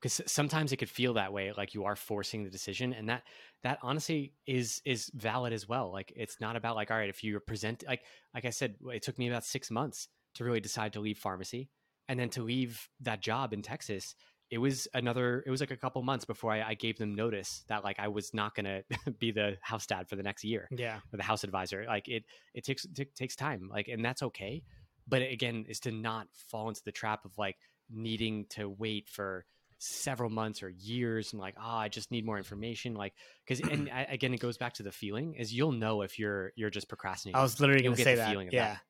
[0.00, 3.24] because sometimes it could feel that way, like you are forcing the decision, and that
[3.62, 5.92] that honestly is is valid as well.
[5.92, 8.02] Like it's not about like all right, if you're present like
[8.34, 11.68] like I said, it took me about six months to really decide to leave pharmacy,
[12.08, 14.14] and then to leave that job in Texas.
[14.50, 15.42] It was another.
[15.46, 18.08] It was like a couple months before I, I gave them notice that like I
[18.08, 18.82] was not gonna
[19.18, 21.84] be the house dad for the next year yeah or the house advisor.
[21.86, 23.68] Like it, it takes t- takes time.
[23.70, 24.62] Like, and that's okay.
[25.06, 27.56] But again, is to not fall into the trap of like
[27.90, 29.44] needing to wait for
[29.78, 32.94] several months or years and like, oh, I just need more information.
[32.94, 33.14] Like,
[33.46, 36.52] because and I, again, it goes back to the feeling is you'll know if you're
[36.56, 37.38] you're just procrastinating.
[37.38, 38.80] i was literally You'll gonna say the that feeling of yeah that.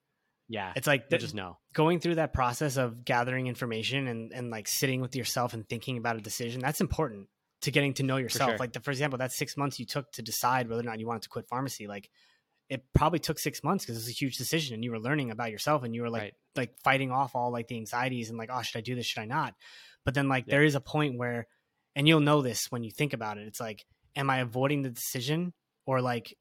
[0.49, 1.59] Yeah, it's like you'll just know.
[1.75, 5.99] going through that process of gathering information and, and like sitting with yourself and thinking
[5.99, 7.29] about a decision that's important
[7.63, 8.59] to getting to know yourself sure.
[8.59, 11.07] like the, for example that six months you took to decide whether or not you
[11.07, 12.09] wanted to quit pharmacy like
[12.71, 15.51] it probably took six months because it's a huge decision and you were learning about
[15.51, 16.35] yourself and you were like Right.
[16.57, 19.21] like fighting off all like the anxieties and like oh should i do this should
[19.23, 19.55] i not
[20.05, 20.53] but then like Yeah.
[20.57, 21.47] there is a point where
[21.97, 23.85] and you'll know this when you think about it it's like
[24.17, 25.53] am i avoiding the decision
[25.87, 26.35] or like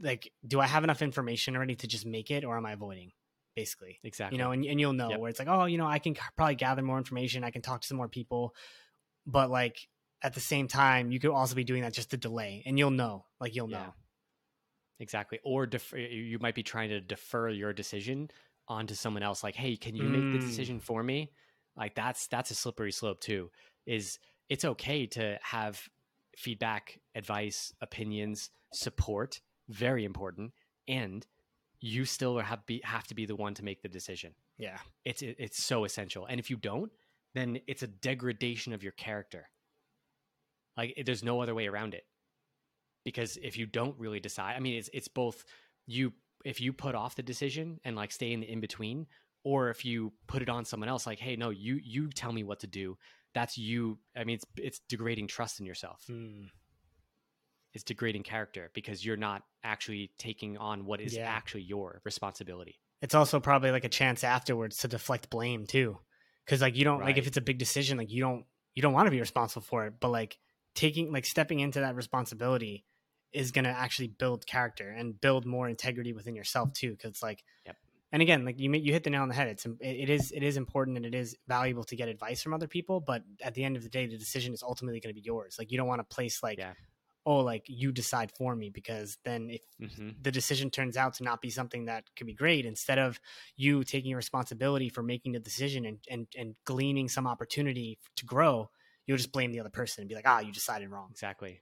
[0.00, 3.12] like do i have enough information already to just make it or am i avoiding
[3.54, 4.36] basically Exactly.
[4.36, 5.20] you know and, and you'll know Yep.
[5.20, 7.80] where it's like oh you know i can probably gather more information i can talk
[7.80, 8.54] to some more people
[9.26, 9.88] but like
[10.22, 12.90] at the same time you could also be doing that just to delay and you'll
[12.90, 13.78] know like you'll Yeah.
[13.78, 13.94] know
[15.00, 15.40] Exactly.
[15.44, 18.30] Or defer, you might be trying to defer your decision
[18.68, 19.42] onto someone else.
[19.42, 20.40] Like, hey, can you make the Mm.
[20.40, 21.32] decision for me?
[21.76, 23.50] Like that's that's a slippery slope too.
[23.86, 25.82] Is it's okay to have
[26.38, 30.52] feedback, advice, opinions, support, very important,
[30.88, 31.26] and
[31.80, 34.34] you still have be have to be the one to make the decision.
[34.58, 36.26] yeah It's it, it's so essential.
[36.26, 36.90] And if you don't,
[37.34, 39.48] then it's a degradation of your character.
[40.76, 42.04] Like it- there's no other way around it.
[43.04, 45.44] Because if you don't really decide, I mean, it's it's both
[45.86, 46.12] you
[46.44, 49.06] if you put off the decision and like stay in the in between,
[49.44, 52.44] or if you put it on someone else, like, hey, no, you you tell me
[52.44, 52.96] what to do.
[53.34, 53.98] That's you.
[54.16, 56.02] I mean, it's it's degrading trust in yourself.
[56.10, 56.48] Mm.
[57.74, 61.28] It's degrading character because you're not actually taking on what is Yeah.
[61.28, 62.80] actually your responsibility.
[63.02, 65.98] it's also probably like a chance afterwards to deflect blame too
[66.44, 68.92] because like you don't like if it's a big decision like you don't you don't
[68.94, 70.38] want to be responsible for it but like
[70.74, 72.84] taking like stepping into that responsibility
[73.32, 77.42] is going to actually build character and build more integrity within yourself too because like
[77.66, 77.76] Yep.
[78.12, 80.32] and again like you you hit the nail on the head it's it, it is
[80.32, 83.54] it is important and it is valuable to get advice from other people but at
[83.54, 85.76] the end of the day the decision is ultimately going to be yours like you
[85.78, 86.72] don't want to place like Yeah.
[87.26, 91.22] Oh like you decide for me because then if hmm the decision turns out to
[91.24, 93.20] not be something that could be great instead of
[93.56, 98.68] you taking responsibility for making the decision and, and, and gleaning some opportunity to grow
[99.06, 101.60] you'll just blame the other person and be like ah you decided wrong Exactly.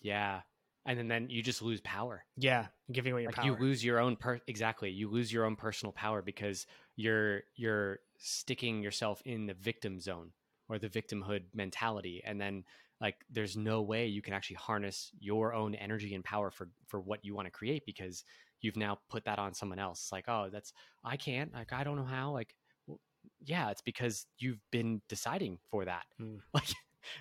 [0.00, 0.40] Yeah.
[0.86, 2.24] And then, then you just lose power.
[2.36, 5.44] yeah giving away your like power you lose your own per exactly you lose your
[5.44, 6.66] own personal power because
[6.96, 10.30] you're you're sticking yourself in the victim zone
[10.68, 12.64] or the victimhood mentality and then
[13.00, 17.00] like there's no way you can actually harness your own energy and power for for
[17.00, 18.24] what you want to create because
[18.60, 20.72] you've now put that on someone else like oh that's
[21.04, 22.54] i can't like i don't know how like
[22.86, 22.98] well,
[23.44, 26.36] yeah it's because you've been deciding for that Hmm.
[26.54, 26.74] like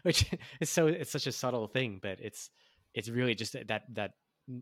[0.03, 0.25] which
[0.59, 2.49] is so it's such a subtle thing but it's
[2.93, 4.11] it's really just that that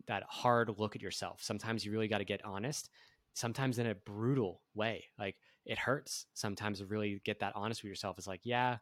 [0.06, 1.40] that hard look at yourself.
[1.42, 2.90] Sometimes you really got to get honest.
[3.34, 6.26] Sometimes in a brutal way, like it hurts.
[6.34, 8.78] Sometimes to really get that honest with yourself is like, yeah,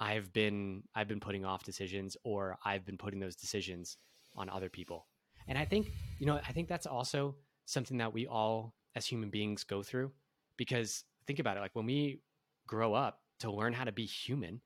[0.00, 3.98] I've been I've been putting off decisions, or I've been putting those decisions
[4.34, 5.06] on other people.
[5.46, 7.36] And I think you know I think that's also
[7.66, 10.10] something that we all as human beings go through
[10.56, 12.20] because think about it like when we
[12.66, 14.60] grow up to learn how to be human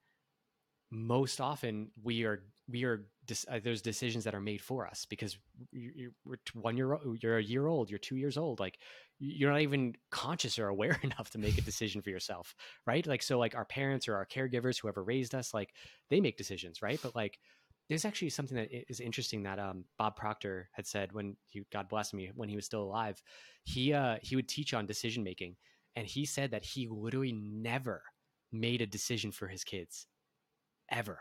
[0.91, 3.07] most often we are we are
[3.51, 5.37] uh, there's decisions that are made for us because
[5.71, 8.79] you, you, we're one year old, you're a year old you're two years old like
[9.19, 12.55] you're not even conscious or aware enough to make a decision for yourself
[12.87, 13.07] right?
[13.07, 15.75] Like so like our parents or our caregivers whoever raised us like
[16.11, 16.99] they make decisions right?
[17.03, 17.39] But like
[17.89, 21.89] there's actually something that is interesting that um, Bob Proctor had said when he God
[21.89, 23.23] bless me when he was still alive
[23.65, 25.57] he uh he would teach on decision making
[25.97, 28.03] and he said that he literally never
[28.53, 30.07] made a decision for his kids
[30.91, 31.21] ever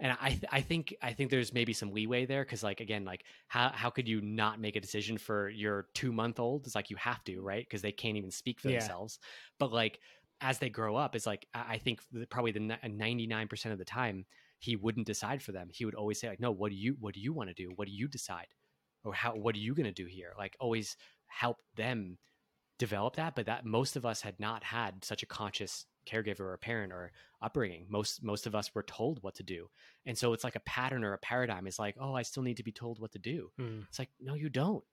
[0.00, 3.04] and I, th- I think I think there's maybe some leeway there because like again
[3.04, 6.66] like how how could you not make a decision for your two month old?
[6.66, 8.78] It's like you have to right because they can't even speak for Yeah.
[8.78, 9.18] themselves.
[9.58, 10.00] But like
[10.40, 13.72] as they grow up, it's like I think the- probably the uh, ninety nine percent
[13.72, 14.24] of the time
[14.58, 15.68] he wouldn't decide for them.
[15.72, 17.70] He would always say like, no, what do you what do you want to do?
[17.76, 18.48] What do you decide?
[19.04, 20.32] Or how what are you gonna do here?
[20.38, 22.18] Like always help them
[22.78, 26.56] develop that, but that most of us had not had such a conscious caregiver or
[26.56, 27.86] parent or upbringing.
[27.88, 29.68] Most most of us were told what to do,
[30.06, 31.66] and so it's like a pattern or a paradigm.
[31.66, 33.50] Is like, oh, I still need to be told what to do.
[33.60, 33.84] Mm.
[33.88, 34.84] It's like, no, you don't.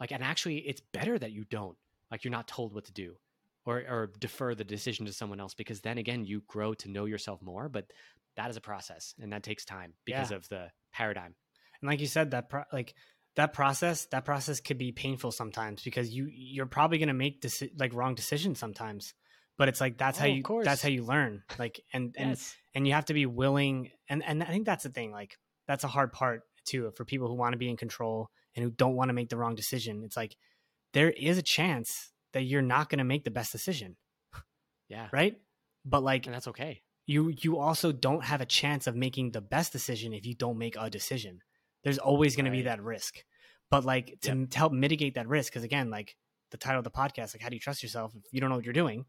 [0.00, 1.76] Like, and actually, it's better that you don't.
[2.10, 3.16] Like, you're not told what to do,
[3.64, 7.04] or or defer the decision to someone else because then again, you grow to know
[7.04, 7.68] yourself more.
[7.68, 7.92] But
[8.36, 10.36] that is a process, and that takes time because Yeah.
[10.36, 11.34] of the paradigm.
[11.80, 12.94] and like you said that pro- like
[13.36, 17.40] that process that process could be painful sometimes because you you're probably going to make
[17.42, 19.12] deci- like wrong decisions sometimes
[19.58, 20.64] but it's like that's how Oh, of you course.
[20.64, 22.54] that's how you learn like and and Yes.
[22.74, 25.36] and you have to be willing and and i think that's the thing like
[25.66, 28.70] that's a hard part too for people who want to be in control and who
[28.70, 30.36] don't want to make the wrong decision it's like
[30.92, 33.96] there is a chance that you're not going to make the best decision
[34.88, 35.08] yeah.
[35.12, 35.36] right
[35.84, 36.82] but like And that's okay.
[37.06, 40.58] you you also don't have a chance of making the best decision if you don't
[40.58, 41.40] make a decision
[41.84, 43.16] there's always going to be that risk
[43.70, 46.16] but like to, to help mitigate that risk because again like
[46.50, 48.56] the title of the podcast like how do you trust yourself if you don't know
[48.56, 49.04] what you're doing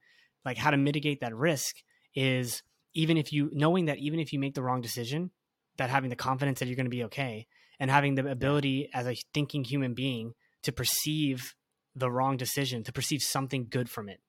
[0.45, 1.77] like how to mitigate that risk
[2.13, 5.31] is even if you knowing that even if you make the wrong decision
[5.77, 7.47] that having the confidence that you're going to be okay
[7.79, 11.53] and having the ability as a thinking human being to perceive
[11.95, 14.21] the wrong decision to perceive something good from it.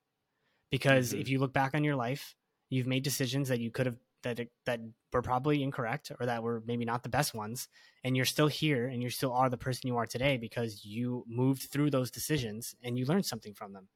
[0.70, 1.20] Because Mhm.
[1.20, 2.35] if you look back on your life
[2.68, 4.81] you've made decisions that you could have that that
[5.12, 7.68] were probably incorrect or that were maybe not the best ones
[8.02, 11.24] and you're still here and you still are the person you are today because you
[11.29, 13.88] moved through those decisions and you learned something from them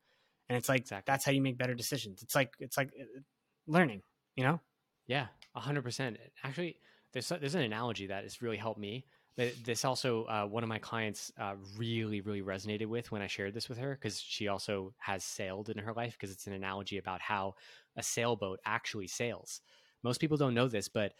[0.50, 1.06] and it's like Exactly.
[1.06, 3.20] that's how you make better decisions it's like it's like uh,
[3.68, 4.02] learning
[4.36, 4.60] you know
[5.06, 6.18] Yeah, a hundred percent.
[6.44, 6.78] Actually,
[7.12, 9.06] there's there's an analogy that has really helped me.
[9.36, 13.26] But this also uh, one of my clients uh, really really resonated with when I
[13.26, 16.52] shared this with her because she also has sailed in her life because it's an
[16.52, 17.54] analogy about how
[17.96, 19.62] a sailboat actually sails.
[20.02, 21.14] Most people don't know this, but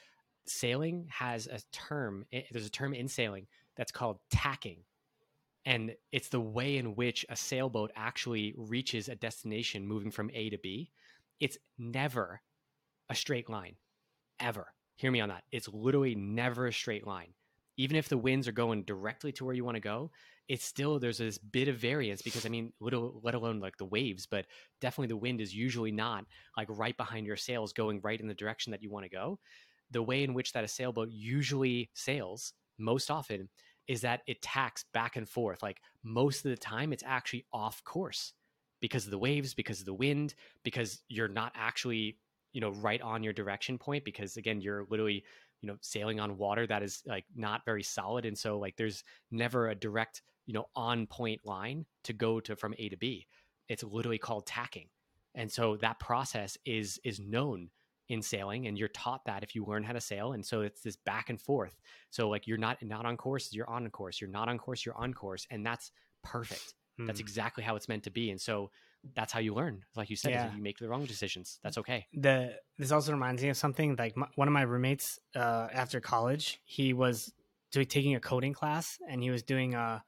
[0.46, 2.26] sailing has a term.
[2.32, 4.84] i- There's a term in sailing that's called tacking.
[5.66, 10.51] And it's the way in which a sailboat actually reaches a destination moving from A
[10.51, 10.90] to B.
[11.38, 12.40] It's never
[13.09, 13.77] a straight line
[14.38, 14.73] ever.
[14.96, 15.44] Hear me on that.
[15.53, 17.35] It's literally never a straight line.
[17.77, 20.11] Even if the winds are going directly to where you want to go,
[20.49, 23.85] it's still there's this bit of variance because I mean, little let alone like the
[23.85, 24.46] waves, but
[24.81, 26.25] definitely the wind is usually not
[26.57, 29.38] like right behind your sails going right in the direction that you want to go.
[29.90, 33.49] The way in which that a sailboat usually sails most often
[33.90, 35.64] is that it tacks back and forth.
[35.64, 38.35] Like most of the time it's actually off course
[38.81, 42.16] because of the waves, because of the wind, because you're not actually
[42.53, 45.24] you know right on your direction point because again you're literally
[45.61, 49.05] you know sailing on water that is like not very solid and so like there's
[49.31, 53.24] never a direct you know on point line to go to from a to b
[53.68, 54.88] it's literally called tacking
[55.37, 57.70] and so that process is is known
[58.11, 60.83] in sailing and you're taught that if you learn how to sail and so it's
[60.83, 61.81] this back and forth.
[62.11, 64.96] So like you're not not on course you're on course you're not on course you're
[64.96, 65.92] on course and that's
[66.25, 66.75] perfect.
[66.99, 67.25] That's Hmm.
[67.25, 68.70] exactly how it's meant to be and so
[69.14, 69.85] that's how you learn.
[69.96, 70.53] Like you said Yeah.
[70.55, 71.59] you make the wrong decisions.
[71.62, 72.07] That's okay.
[72.12, 76.01] The this also reminds me of something like my, one of my roommates uh, after
[76.01, 77.33] college he was
[77.73, 80.03] doing taking a coding class and he was doing a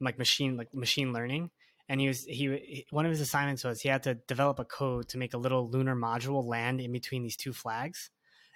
[0.00, 1.50] like machine like machine learning
[1.90, 5.08] and he was he one of his assignments was he had to develop a code
[5.08, 8.10] to make a little lunar module land in between these two flags.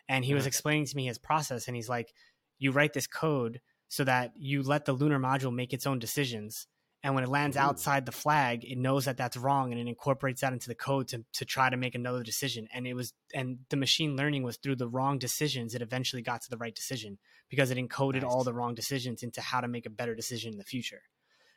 [0.08, 0.48] And he was Uh-huh.
[0.48, 2.14] explaining to me his process and he's like
[2.58, 6.68] you write this code so that you let the lunar module make its own decisions.
[7.02, 7.60] And when it lands Ooh.
[7.60, 11.08] outside the flag it knows that that's wrong and it incorporates that into the code
[11.08, 12.68] to, to try to make another decision.
[12.72, 16.42] And it was and the machine learning was through the wrong decisions it eventually got
[16.42, 17.18] to the right decision
[17.50, 20.58] because it encoded all the wrong decisions into how to make a better decision in
[20.58, 21.02] the future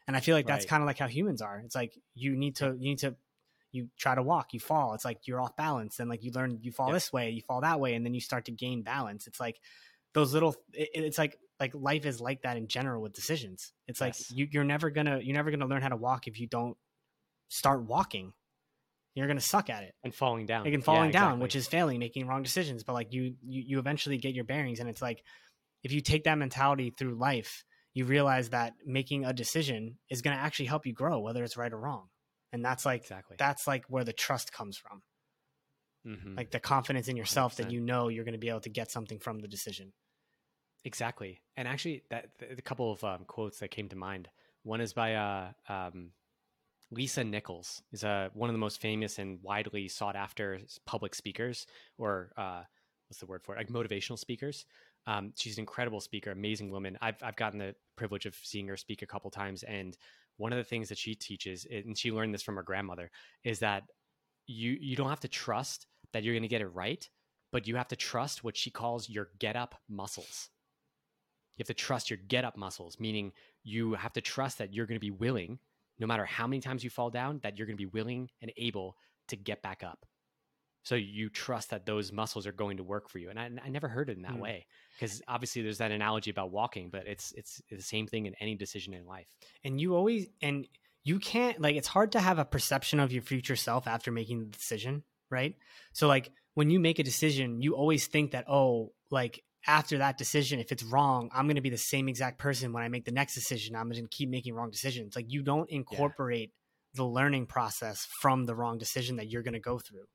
[0.08, 0.70] and i feel like that's Right.
[0.70, 1.60] kind of like how humans are.
[1.66, 3.16] It's like you need to you need to
[3.74, 4.94] you try to walk you fall.
[4.94, 6.00] It's like you're off balance.
[6.00, 6.94] And like you learn you fall Yep.
[6.96, 9.28] this way you fall that way and then you start to gain balance.
[9.28, 9.60] It's like
[10.14, 13.74] those little it, it's like like life is like that in general with decisions.
[13.88, 14.32] It's like Yes.
[14.32, 16.78] you, you're never gonna you're never gonna learn how to walk if you don't
[17.50, 18.34] start walking.
[19.16, 19.94] You're gonna suck at it.
[20.04, 20.64] And falling down.
[20.64, 21.42] Like and Yeah, falling down exactly.
[21.44, 22.84] which is failing making wrong decisions.
[22.84, 25.24] But like you, you you eventually get your bearings and it's like
[25.84, 27.66] if you take that mentality through life
[27.98, 31.58] you realize that making a decision is going to actually help you grow whether it's
[31.58, 32.06] right or wrong.
[32.54, 33.36] And that's like exactly.
[33.40, 35.02] that's like where the trust comes from.
[36.08, 36.38] Mhm.
[36.38, 37.72] like the confidence in yourself that 100%.
[37.74, 39.92] you know you're going to be able to get something from the decision.
[40.86, 41.42] Exactly.
[41.58, 44.30] And actually that th- the couple of um, quotes that came to mind.
[44.64, 46.12] One is by uh, um,
[46.92, 47.82] lisa nichols.
[47.92, 51.66] Is uh, one of the most famous and widely sought after public speakers
[51.98, 52.62] or uh,
[53.08, 53.58] what's the word for it?
[53.58, 54.66] Like motivational speakers
[55.08, 58.78] um, she's an incredible speaker amazing woman I've, I've gotten the privilege of seeing her
[58.78, 59.98] speak a couple times and
[60.38, 63.10] one of the things that she teaches and she learned this from her grandmother
[63.44, 63.84] is that
[64.46, 67.10] you you don't have to trust that you're going to get it right
[67.52, 70.50] but you have to trust what she calls your get up muscles
[71.58, 73.32] you have to trust your get up muscles meaning
[73.64, 75.58] you have to trust that you're going to be willing
[76.00, 78.52] no matter how many times you fall down, that you're going to be willing and
[78.58, 78.98] able
[79.30, 80.06] to get back up.
[80.88, 83.30] So you trust that those muscles are going to work for you.
[83.30, 84.40] And I, I never heard it in that Mm.
[84.40, 84.66] way
[84.96, 88.56] because obviously there's that analogy about walking, but it's it's the same thing in any
[88.56, 89.28] decision in life.
[89.66, 90.66] and you always and
[91.04, 94.40] you can't like it's hard to have a perception of your future self after making
[94.40, 95.56] the decision right
[95.94, 100.18] so like when you make a decision you always think that oh like after that
[100.18, 103.06] decision if it's wrong i'm going to be the same exact person when i make
[103.06, 106.52] the next decision i'm going to keep making wrong decisions like you don't incorporate
[106.94, 110.06] the learning process from the wrong decision that you're going to go through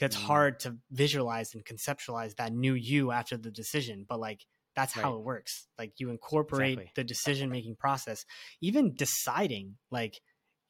[0.00, 0.20] it's Mm.
[0.20, 4.44] hard to visualize and conceptualize that new you after the decision but like
[4.74, 5.66] that's how it works.
[5.76, 6.92] Like you incorporate Exactly.
[6.94, 8.24] the decision making process
[8.60, 10.20] even deciding like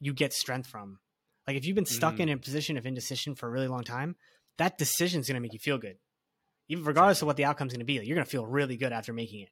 [0.00, 0.98] you get strength from.
[1.46, 2.20] Like if you've been stuck Mm.
[2.20, 4.16] in a position of indecision for a really long time
[4.56, 5.98] that decision is going to make you feel good.
[6.68, 8.92] Even regardless of what the outcome's going to be you're going to feel really good
[8.92, 9.50] after making it.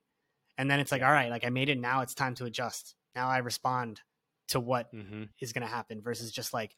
[0.57, 1.79] And then it's like all right like i made it.
[1.79, 2.95] Now it's time to adjust.
[3.15, 4.01] Now i respond
[4.49, 5.25] to what Mm-hmm.
[5.41, 6.75] is going to happen versus just like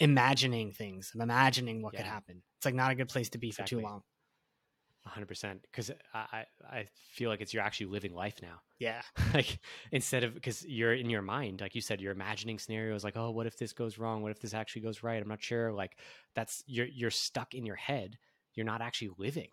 [0.00, 3.50] imagining things i'm imagining what could happen it's like not a good place to be
[3.50, 4.02] for too long
[5.08, 5.62] hundred percent.
[5.62, 8.60] Because I, I I feel like it's you're actually living life now.
[8.78, 9.02] yeah
[9.34, 9.58] like
[9.90, 13.30] instead of because you're in your mind, like you said, you're imagining scenarios like, oh,
[13.30, 14.22] what if this goes wrong?
[14.22, 15.20] What if this actually goes right?
[15.20, 15.72] I'm not sure.
[15.72, 15.96] Like
[16.34, 18.18] that's you're you're stuck in your head.
[18.54, 19.48] You're not actually living.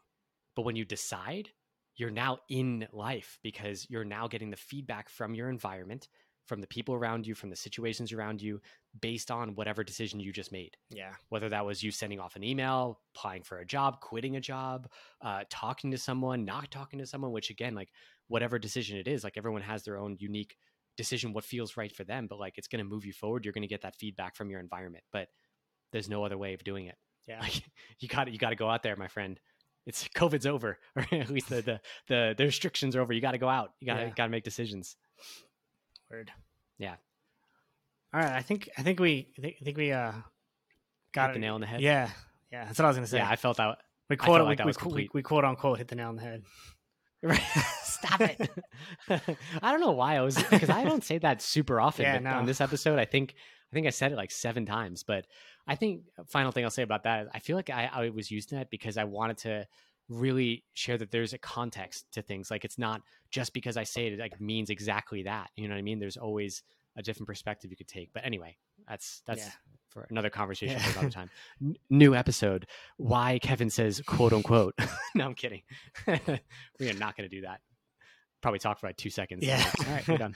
[0.55, 1.49] But when you decide,
[1.95, 6.07] you're now in life because you're now getting the feedback from your environment,
[6.45, 8.61] from the people around you, from the situations around you,
[9.01, 12.43] based on whatever decision you just made yeah whether that was you sending off an
[12.43, 14.87] email, applying for a job, quitting a job,
[15.21, 17.89] uh, talking to someone, not talking to someone, which again, like
[18.27, 20.55] whatever decision it is, like everyone has their own unique
[20.97, 23.43] decision, what feels right for them, but like it's going to move you forward.
[23.43, 25.27] You're going to get that feedback from your environment, but
[25.91, 26.95] there's no other way of doing it.
[27.27, 27.63] yeah Like
[27.99, 29.39] you got to you got to go out there, my friend.
[29.85, 33.13] It's COVID's over, or at least the the the, the restrictions are over.
[33.13, 33.71] You got to go out.
[33.79, 34.13] You got to Yeah.
[34.15, 34.95] got to make decisions.
[36.12, 36.32] Word
[36.78, 36.95] Yeah.
[38.14, 40.12] all right i think i think we i think, I think we uh
[41.14, 41.82] got Hit the it nail on the head.
[41.82, 42.10] yeah
[42.51, 43.30] yeah that's what i was gonna say yeah.
[43.30, 43.78] I felt that.
[44.10, 45.14] we quote we, like we, we, complete.
[45.14, 46.43] we quote unquote hit the nail on the head
[47.84, 48.49] Stop it.
[49.10, 52.03] I don't know why I was because I don't say that super often.
[52.03, 52.32] Yeah, no.
[52.32, 53.34] On this episode, I think
[53.72, 55.01] I think I said it like seven times.
[55.01, 55.26] But
[55.66, 58.30] I think final thing I'll say about that is I feel like I, I was
[58.30, 59.66] using that because I wanted to
[60.10, 62.51] really share that there's a context to things.
[62.51, 63.01] Like it's not
[63.32, 65.49] just because I say it like means exactly that.
[65.56, 65.99] You know what I mean?
[65.99, 66.64] There's always
[66.97, 68.12] a different perspective you could take.
[68.14, 68.56] But anyway,
[68.88, 69.51] that's that's Yeah.
[69.89, 70.84] for another conversation Yeah.
[70.86, 71.30] for another time.
[71.62, 72.68] N- new episode.
[72.97, 74.76] Why Kevin says quote unquote.
[75.16, 75.64] no, I'm kidding.
[76.08, 77.62] we are not going to do that.
[78.41, 79.43] Probably talk for like two seconds.
[79.45, 79.58] Yeah.
[79.80, 80.36] like, All right, we're done.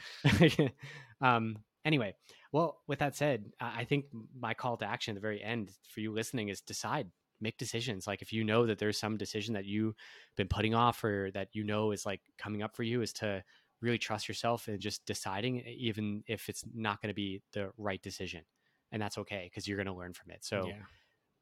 [1.21, 1.57] um.
[1.85, 2.13] Anyway,
[2.51, 4.05] well, with that said, I think
[4.37, 7.07] my call to action at the very end for you listening is decide,
[7.41, 8.07] make decisions.
[8.07, 9.95] Like if you know that there's some decision that you've
[10.35, 13.43] been putting off or that you know is like coming up for you, is to
[13.81, 18.01] really trust yourself and just deciding, even if it's not going to be the right
[18.01, 18.41] decision,
[18.91, 20.43] and that's okay because you're going to learn from it.
[20.43, 20.83] So yeah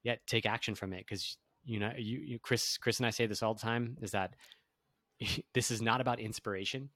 [0.07, 3.25] yeah, take action from it because you know you, you Chris Chris and I say
[3.25, 4.35] this all the time is that
[5.53, 6.89] this is not about inspiration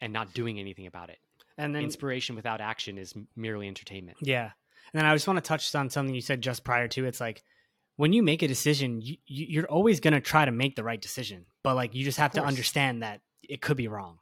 [0.00, 1.18] and not doing anything about it.
[1.58, 4.16] and then inspiration without action is merely entertainment.
[4.22, 4.50] Yeah.
[4.92, 7.04] And then I just want to touch on something you said just prior to.
[7.04, 7.42] It's like
[7.98, 10.84] when you make a decision, you, you, you're always going to try to make the
[10.84, 14.18] right decision, but like you just have to understand that it could be wrong.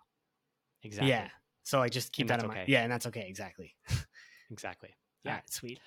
[0.83, 1.11] Exactly.
[1.11, 1.29] Yeah.
[1.63, 2.61] So like just keep And that in mind.
[2.63, 2.73] okay.
[2.73, 3.27] Yeah, and that's okay.
[3.29, 3.77] Exactly.
[4.51, 4.91] Exactly.
[4.91, 4.95] Yeah.
[5.25, 5.31] Yeah.
[5.33, 5.81] All right, sweet.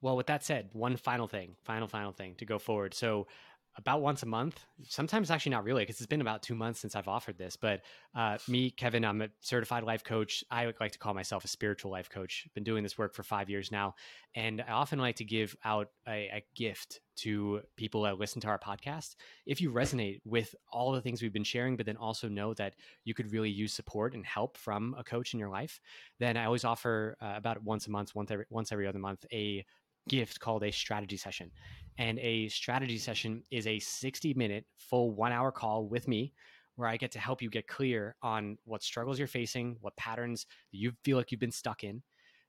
[0.00, 2.94] Well, with that said, one final thing, final, final thing to go forward.
[2.94, 3.28] So,
[3.76, 6.94] about once a month, sometimes actually not really, because it's been about two months since
[6.94, 7.56] I've offered this.
[7.56, 7.80] But
[8.14, 10.44] uh, me, Kevin, I'm a certified life coach.
[10.50, 12.46] I like to call myself a spiritual life coach.
[12.54, 13.94] Been doing this work for five years now.
[14.34, 18.48] And I often like to give out a, a gift to people that listen to
[18.48, 19.16] our podcast.
[19.46, 22.74] If you resonate with all the things we've been sharing, but then also know that
[23.04, 25.80] you could really use support and help from a coach in your life,
[26.18, 29.24] then I always offer uh, about once a month, once every, once every other month,
[29.32, 29.64] a
[30.08, 31.50] gift called a strategy session.
[31.98, 36.32] And a strategy session is a 60 minute full one hour call with me
[36.76, 40.46] where I get to help you get clear on what struggles you're facing, what patterns
[40.70, 42.02] you feel like you've been stuck in,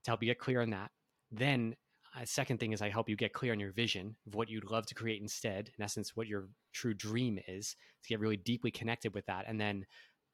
[0.03, 0.91] to help you get clear on that.
[1.31, 1.75] Then,
[2.15, 4.69] a second thing is I help you get clear on your vision of what you'd
[4.69, 8.69] love to create instead, in essence, what your true dream is, to get really deeply
[8.69, 9.45] connected with that.
[9.47, 9.83] And then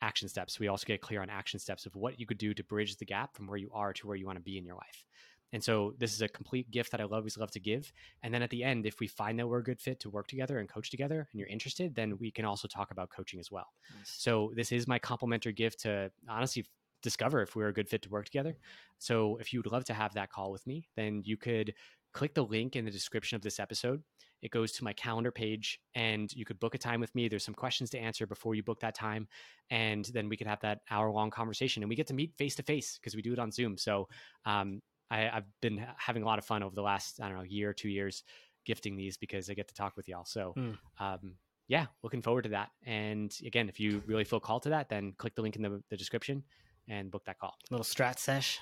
[0.02, 0.60] action steps.
[0.60, 3.06] We also get clear on action steps of what you could do to bridge the
[3.06, 5.06] gap from where you are to where you want to be in your life.
[5.54, 7.92] And so this is a complete gift that I always love to give.
[8.24, 10.28] And then at the end, if we find that we're a good fit to work
[10.28, 13.52] together and coach together and you're interested, then we can also talk about coaching as
[13.52, 13.68] well.
[14.04, 16.66] So this is my complimentary gift to honestly
[17.02, 18.58] discover if we're a good fit to work together.
[18.98, 21.74] So if you would love to have that call with me, then you could
[22.14, 24.04] click the link in the description of this episode
[24.42, 27.28] it goes to my calendar page and you could book a time with me.
[27.28, 29.28] There's some questions to answer before you book that time.
[29.70, 32.56] And then we could have that hour long conversation and we get to meet face
[32.56, 33.78] to face because we do it on Zoom.
[33.78, 34.08] So
[34.46, 34.82] um,
[35.12, 37.70] I, have been having a lot of fun over the last, I don't know, year
[37.70, 38.24] or two years
[38.66, 40.26] gifting these because I get to talk with y'all.
[40.26, 40.78] So mm.
[41.00, 41.36] um,
[41.68, 42.70] yeah, looking forward to that.
[42.86, 45.82] And again, if you really feel called to that, then click the link in the,
[45.90, 46.44] the description
[46.88, 47.56] and book that call.
[47.70, 48.60] Little strat sesh.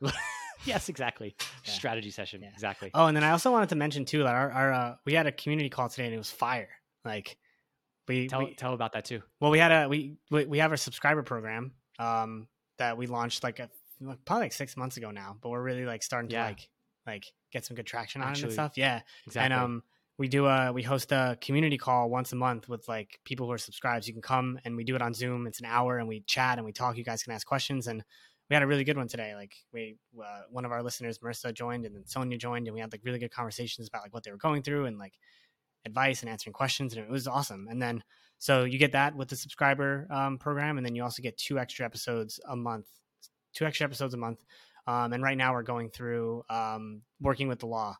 [0.64, 1.36] yes, exactly.
[1.64, 1.72] Yeah.
[1.74, 2.40] Strategy session.
[2.40, 2.48] Yeah.
[2.54, 2.90] Exactly.
[2.94, 5.26] Oh, and then I also wanted to mention too that our, our uh, we had
[5.26, 6.70] a community call today and it was fire.
[7.04, 7.36] Like
[8.06, 9.22] we tell we, tell about that too.
[9.38, 13.58] Well, we had a we we have a subscriber program um that we launched like
[13.58, 13.68] a
[14.24, 16.42] probably like six months ago now, but we're really like starting yeah.
[16.42, 16.68] to like
[17.06, 18.72] like get some good traction on Actually, it and stuff.
[18.76, 19.44] Yeah, exactly.
[19.44, 19.82] And um,
[20.18, 23.52] we do a we host a community call once a month with like people who
[23.52, 24.06] are subscribed.
[24.06, 25.46] You can come and we do it on Zoom.
[25.46, 26.96] It's an hour and we chat and we talk.
[26.96, 28.02] You guys can ask questions and
[28.48, 29.34] we had a really good one today.
[29.34, 32.80] Like we, uh, one of our listeners, Marissa, joined, and then Sonia joined, and we
[32.80, 35.14] had like really good conversations about like what they were going through and like
[35.84, 37.68] advice and answering questions, and it was awesome.
[37.68, 38.02] And then
[38.38, 41.58] so you get that with the subscriber um, program, and then you also get two
[41.58, 42.86] extra episodes a month,
[43.54, 44.44] two extra episodes a month.
[44.86, 47.96] Um, and right now we're going through um, working with the law,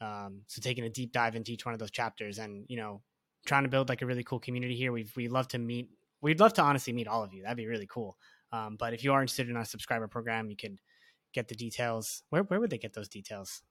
[0.00, 3.02] um, so taking a deep dive into each one of those chapters, and you know,
[3.46, 4.92] trying to build like a really cool community here.
[4.92, 5.90] We we love to meet.
[6.22, 7.42] We'd love to honestly meet all of you.
[7.42, 8.16] That'd be really cool.
[8.50, 10.78] Um, but if you are interested in our subscriber program, you can
[11.34, 12.22] get the details.
[12.30, 13.62] Where where would they get those details?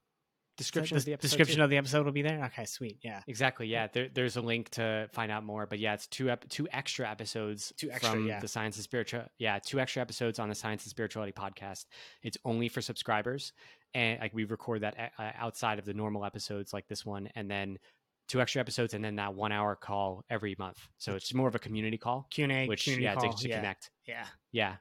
[0.56, 1.28] Description of the episode.
[1.28, 1.64] Description too.
[1.64, 2.44] of the episode will be there.
[2.46, 2.98] Okay, sweet.
[3.02, 3.66] Yeah, exactly.
[3.66, 5.66] Yeah, there, there's a link to find out more.
[5.66, 8.40] But yeah, it's two ep- two extra episodes two extra, from yeah.
[8.40, 9.24] the Science and Spiritual.
[9.38, 11.86] Yeah, two extra episodes on the Science and Spirituality podcast.
[12.22, 13.52] It's only for subscribers,
[13.94, 17.50] and like we record that uh, outside of the normal episodes like this one, and
[17.50, 17.78] then
[18.28, 20.78] two extra episodes and then that one hour call every month.
[20.98, 22.26] So it's more of a community call.
[22.30, 23.56] Q and A, which yeah, to, to yeah.
[23.56, 23.90] connect.
[24.06, 24.76] Yeah, yeah,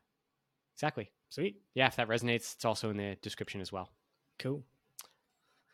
[0.76, 1.11] Exactly.
[1.30, 1.57] Sweet.
[1.76, 3.89] Yeah, if that resonates, it's also in the description as well.
[4.39, 4.63] Cool.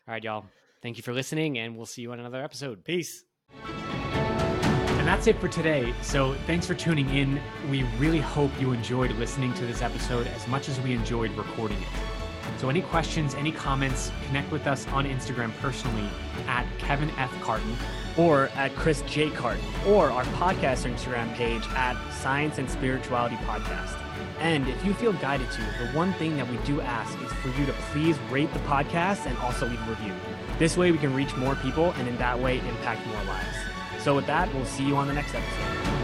[0.08, 0.46] All right, y'all.
[0.80, 2.82] Thank you for listening, and we'll see you on another episode.
[2.82, 3.24] Peace.
[3.62, 5.92] And that's it for today.
[6.00, 7.38] So thanks for tuning in.
[7.70, 11.76] We really hope you enjoyed listening to this episode as much as we enjoyed recording
[11.76, 11.88] it.
[12.56, 16.08] So, any questions, any comments, connect with us on Instagram personally
[16.46, 17.30] at Kevin F.
[17.42, 17.76] Carton
[18.16, 19.28] or at Chris J.
[19.30, 24.07] Carton or our podcast Instagram page at Science and Spirituality Podcast.
[24.40, 27.48] And if you feel guided to, the one thing that we do ask is for
[27.48, 30.14] you to please rate the podcast and also leave a review.
[30.58, 33.56] This way we can reach more people and in that way impact more lives.
[34.00, 35.97] So with that, we'll see you on the next episode.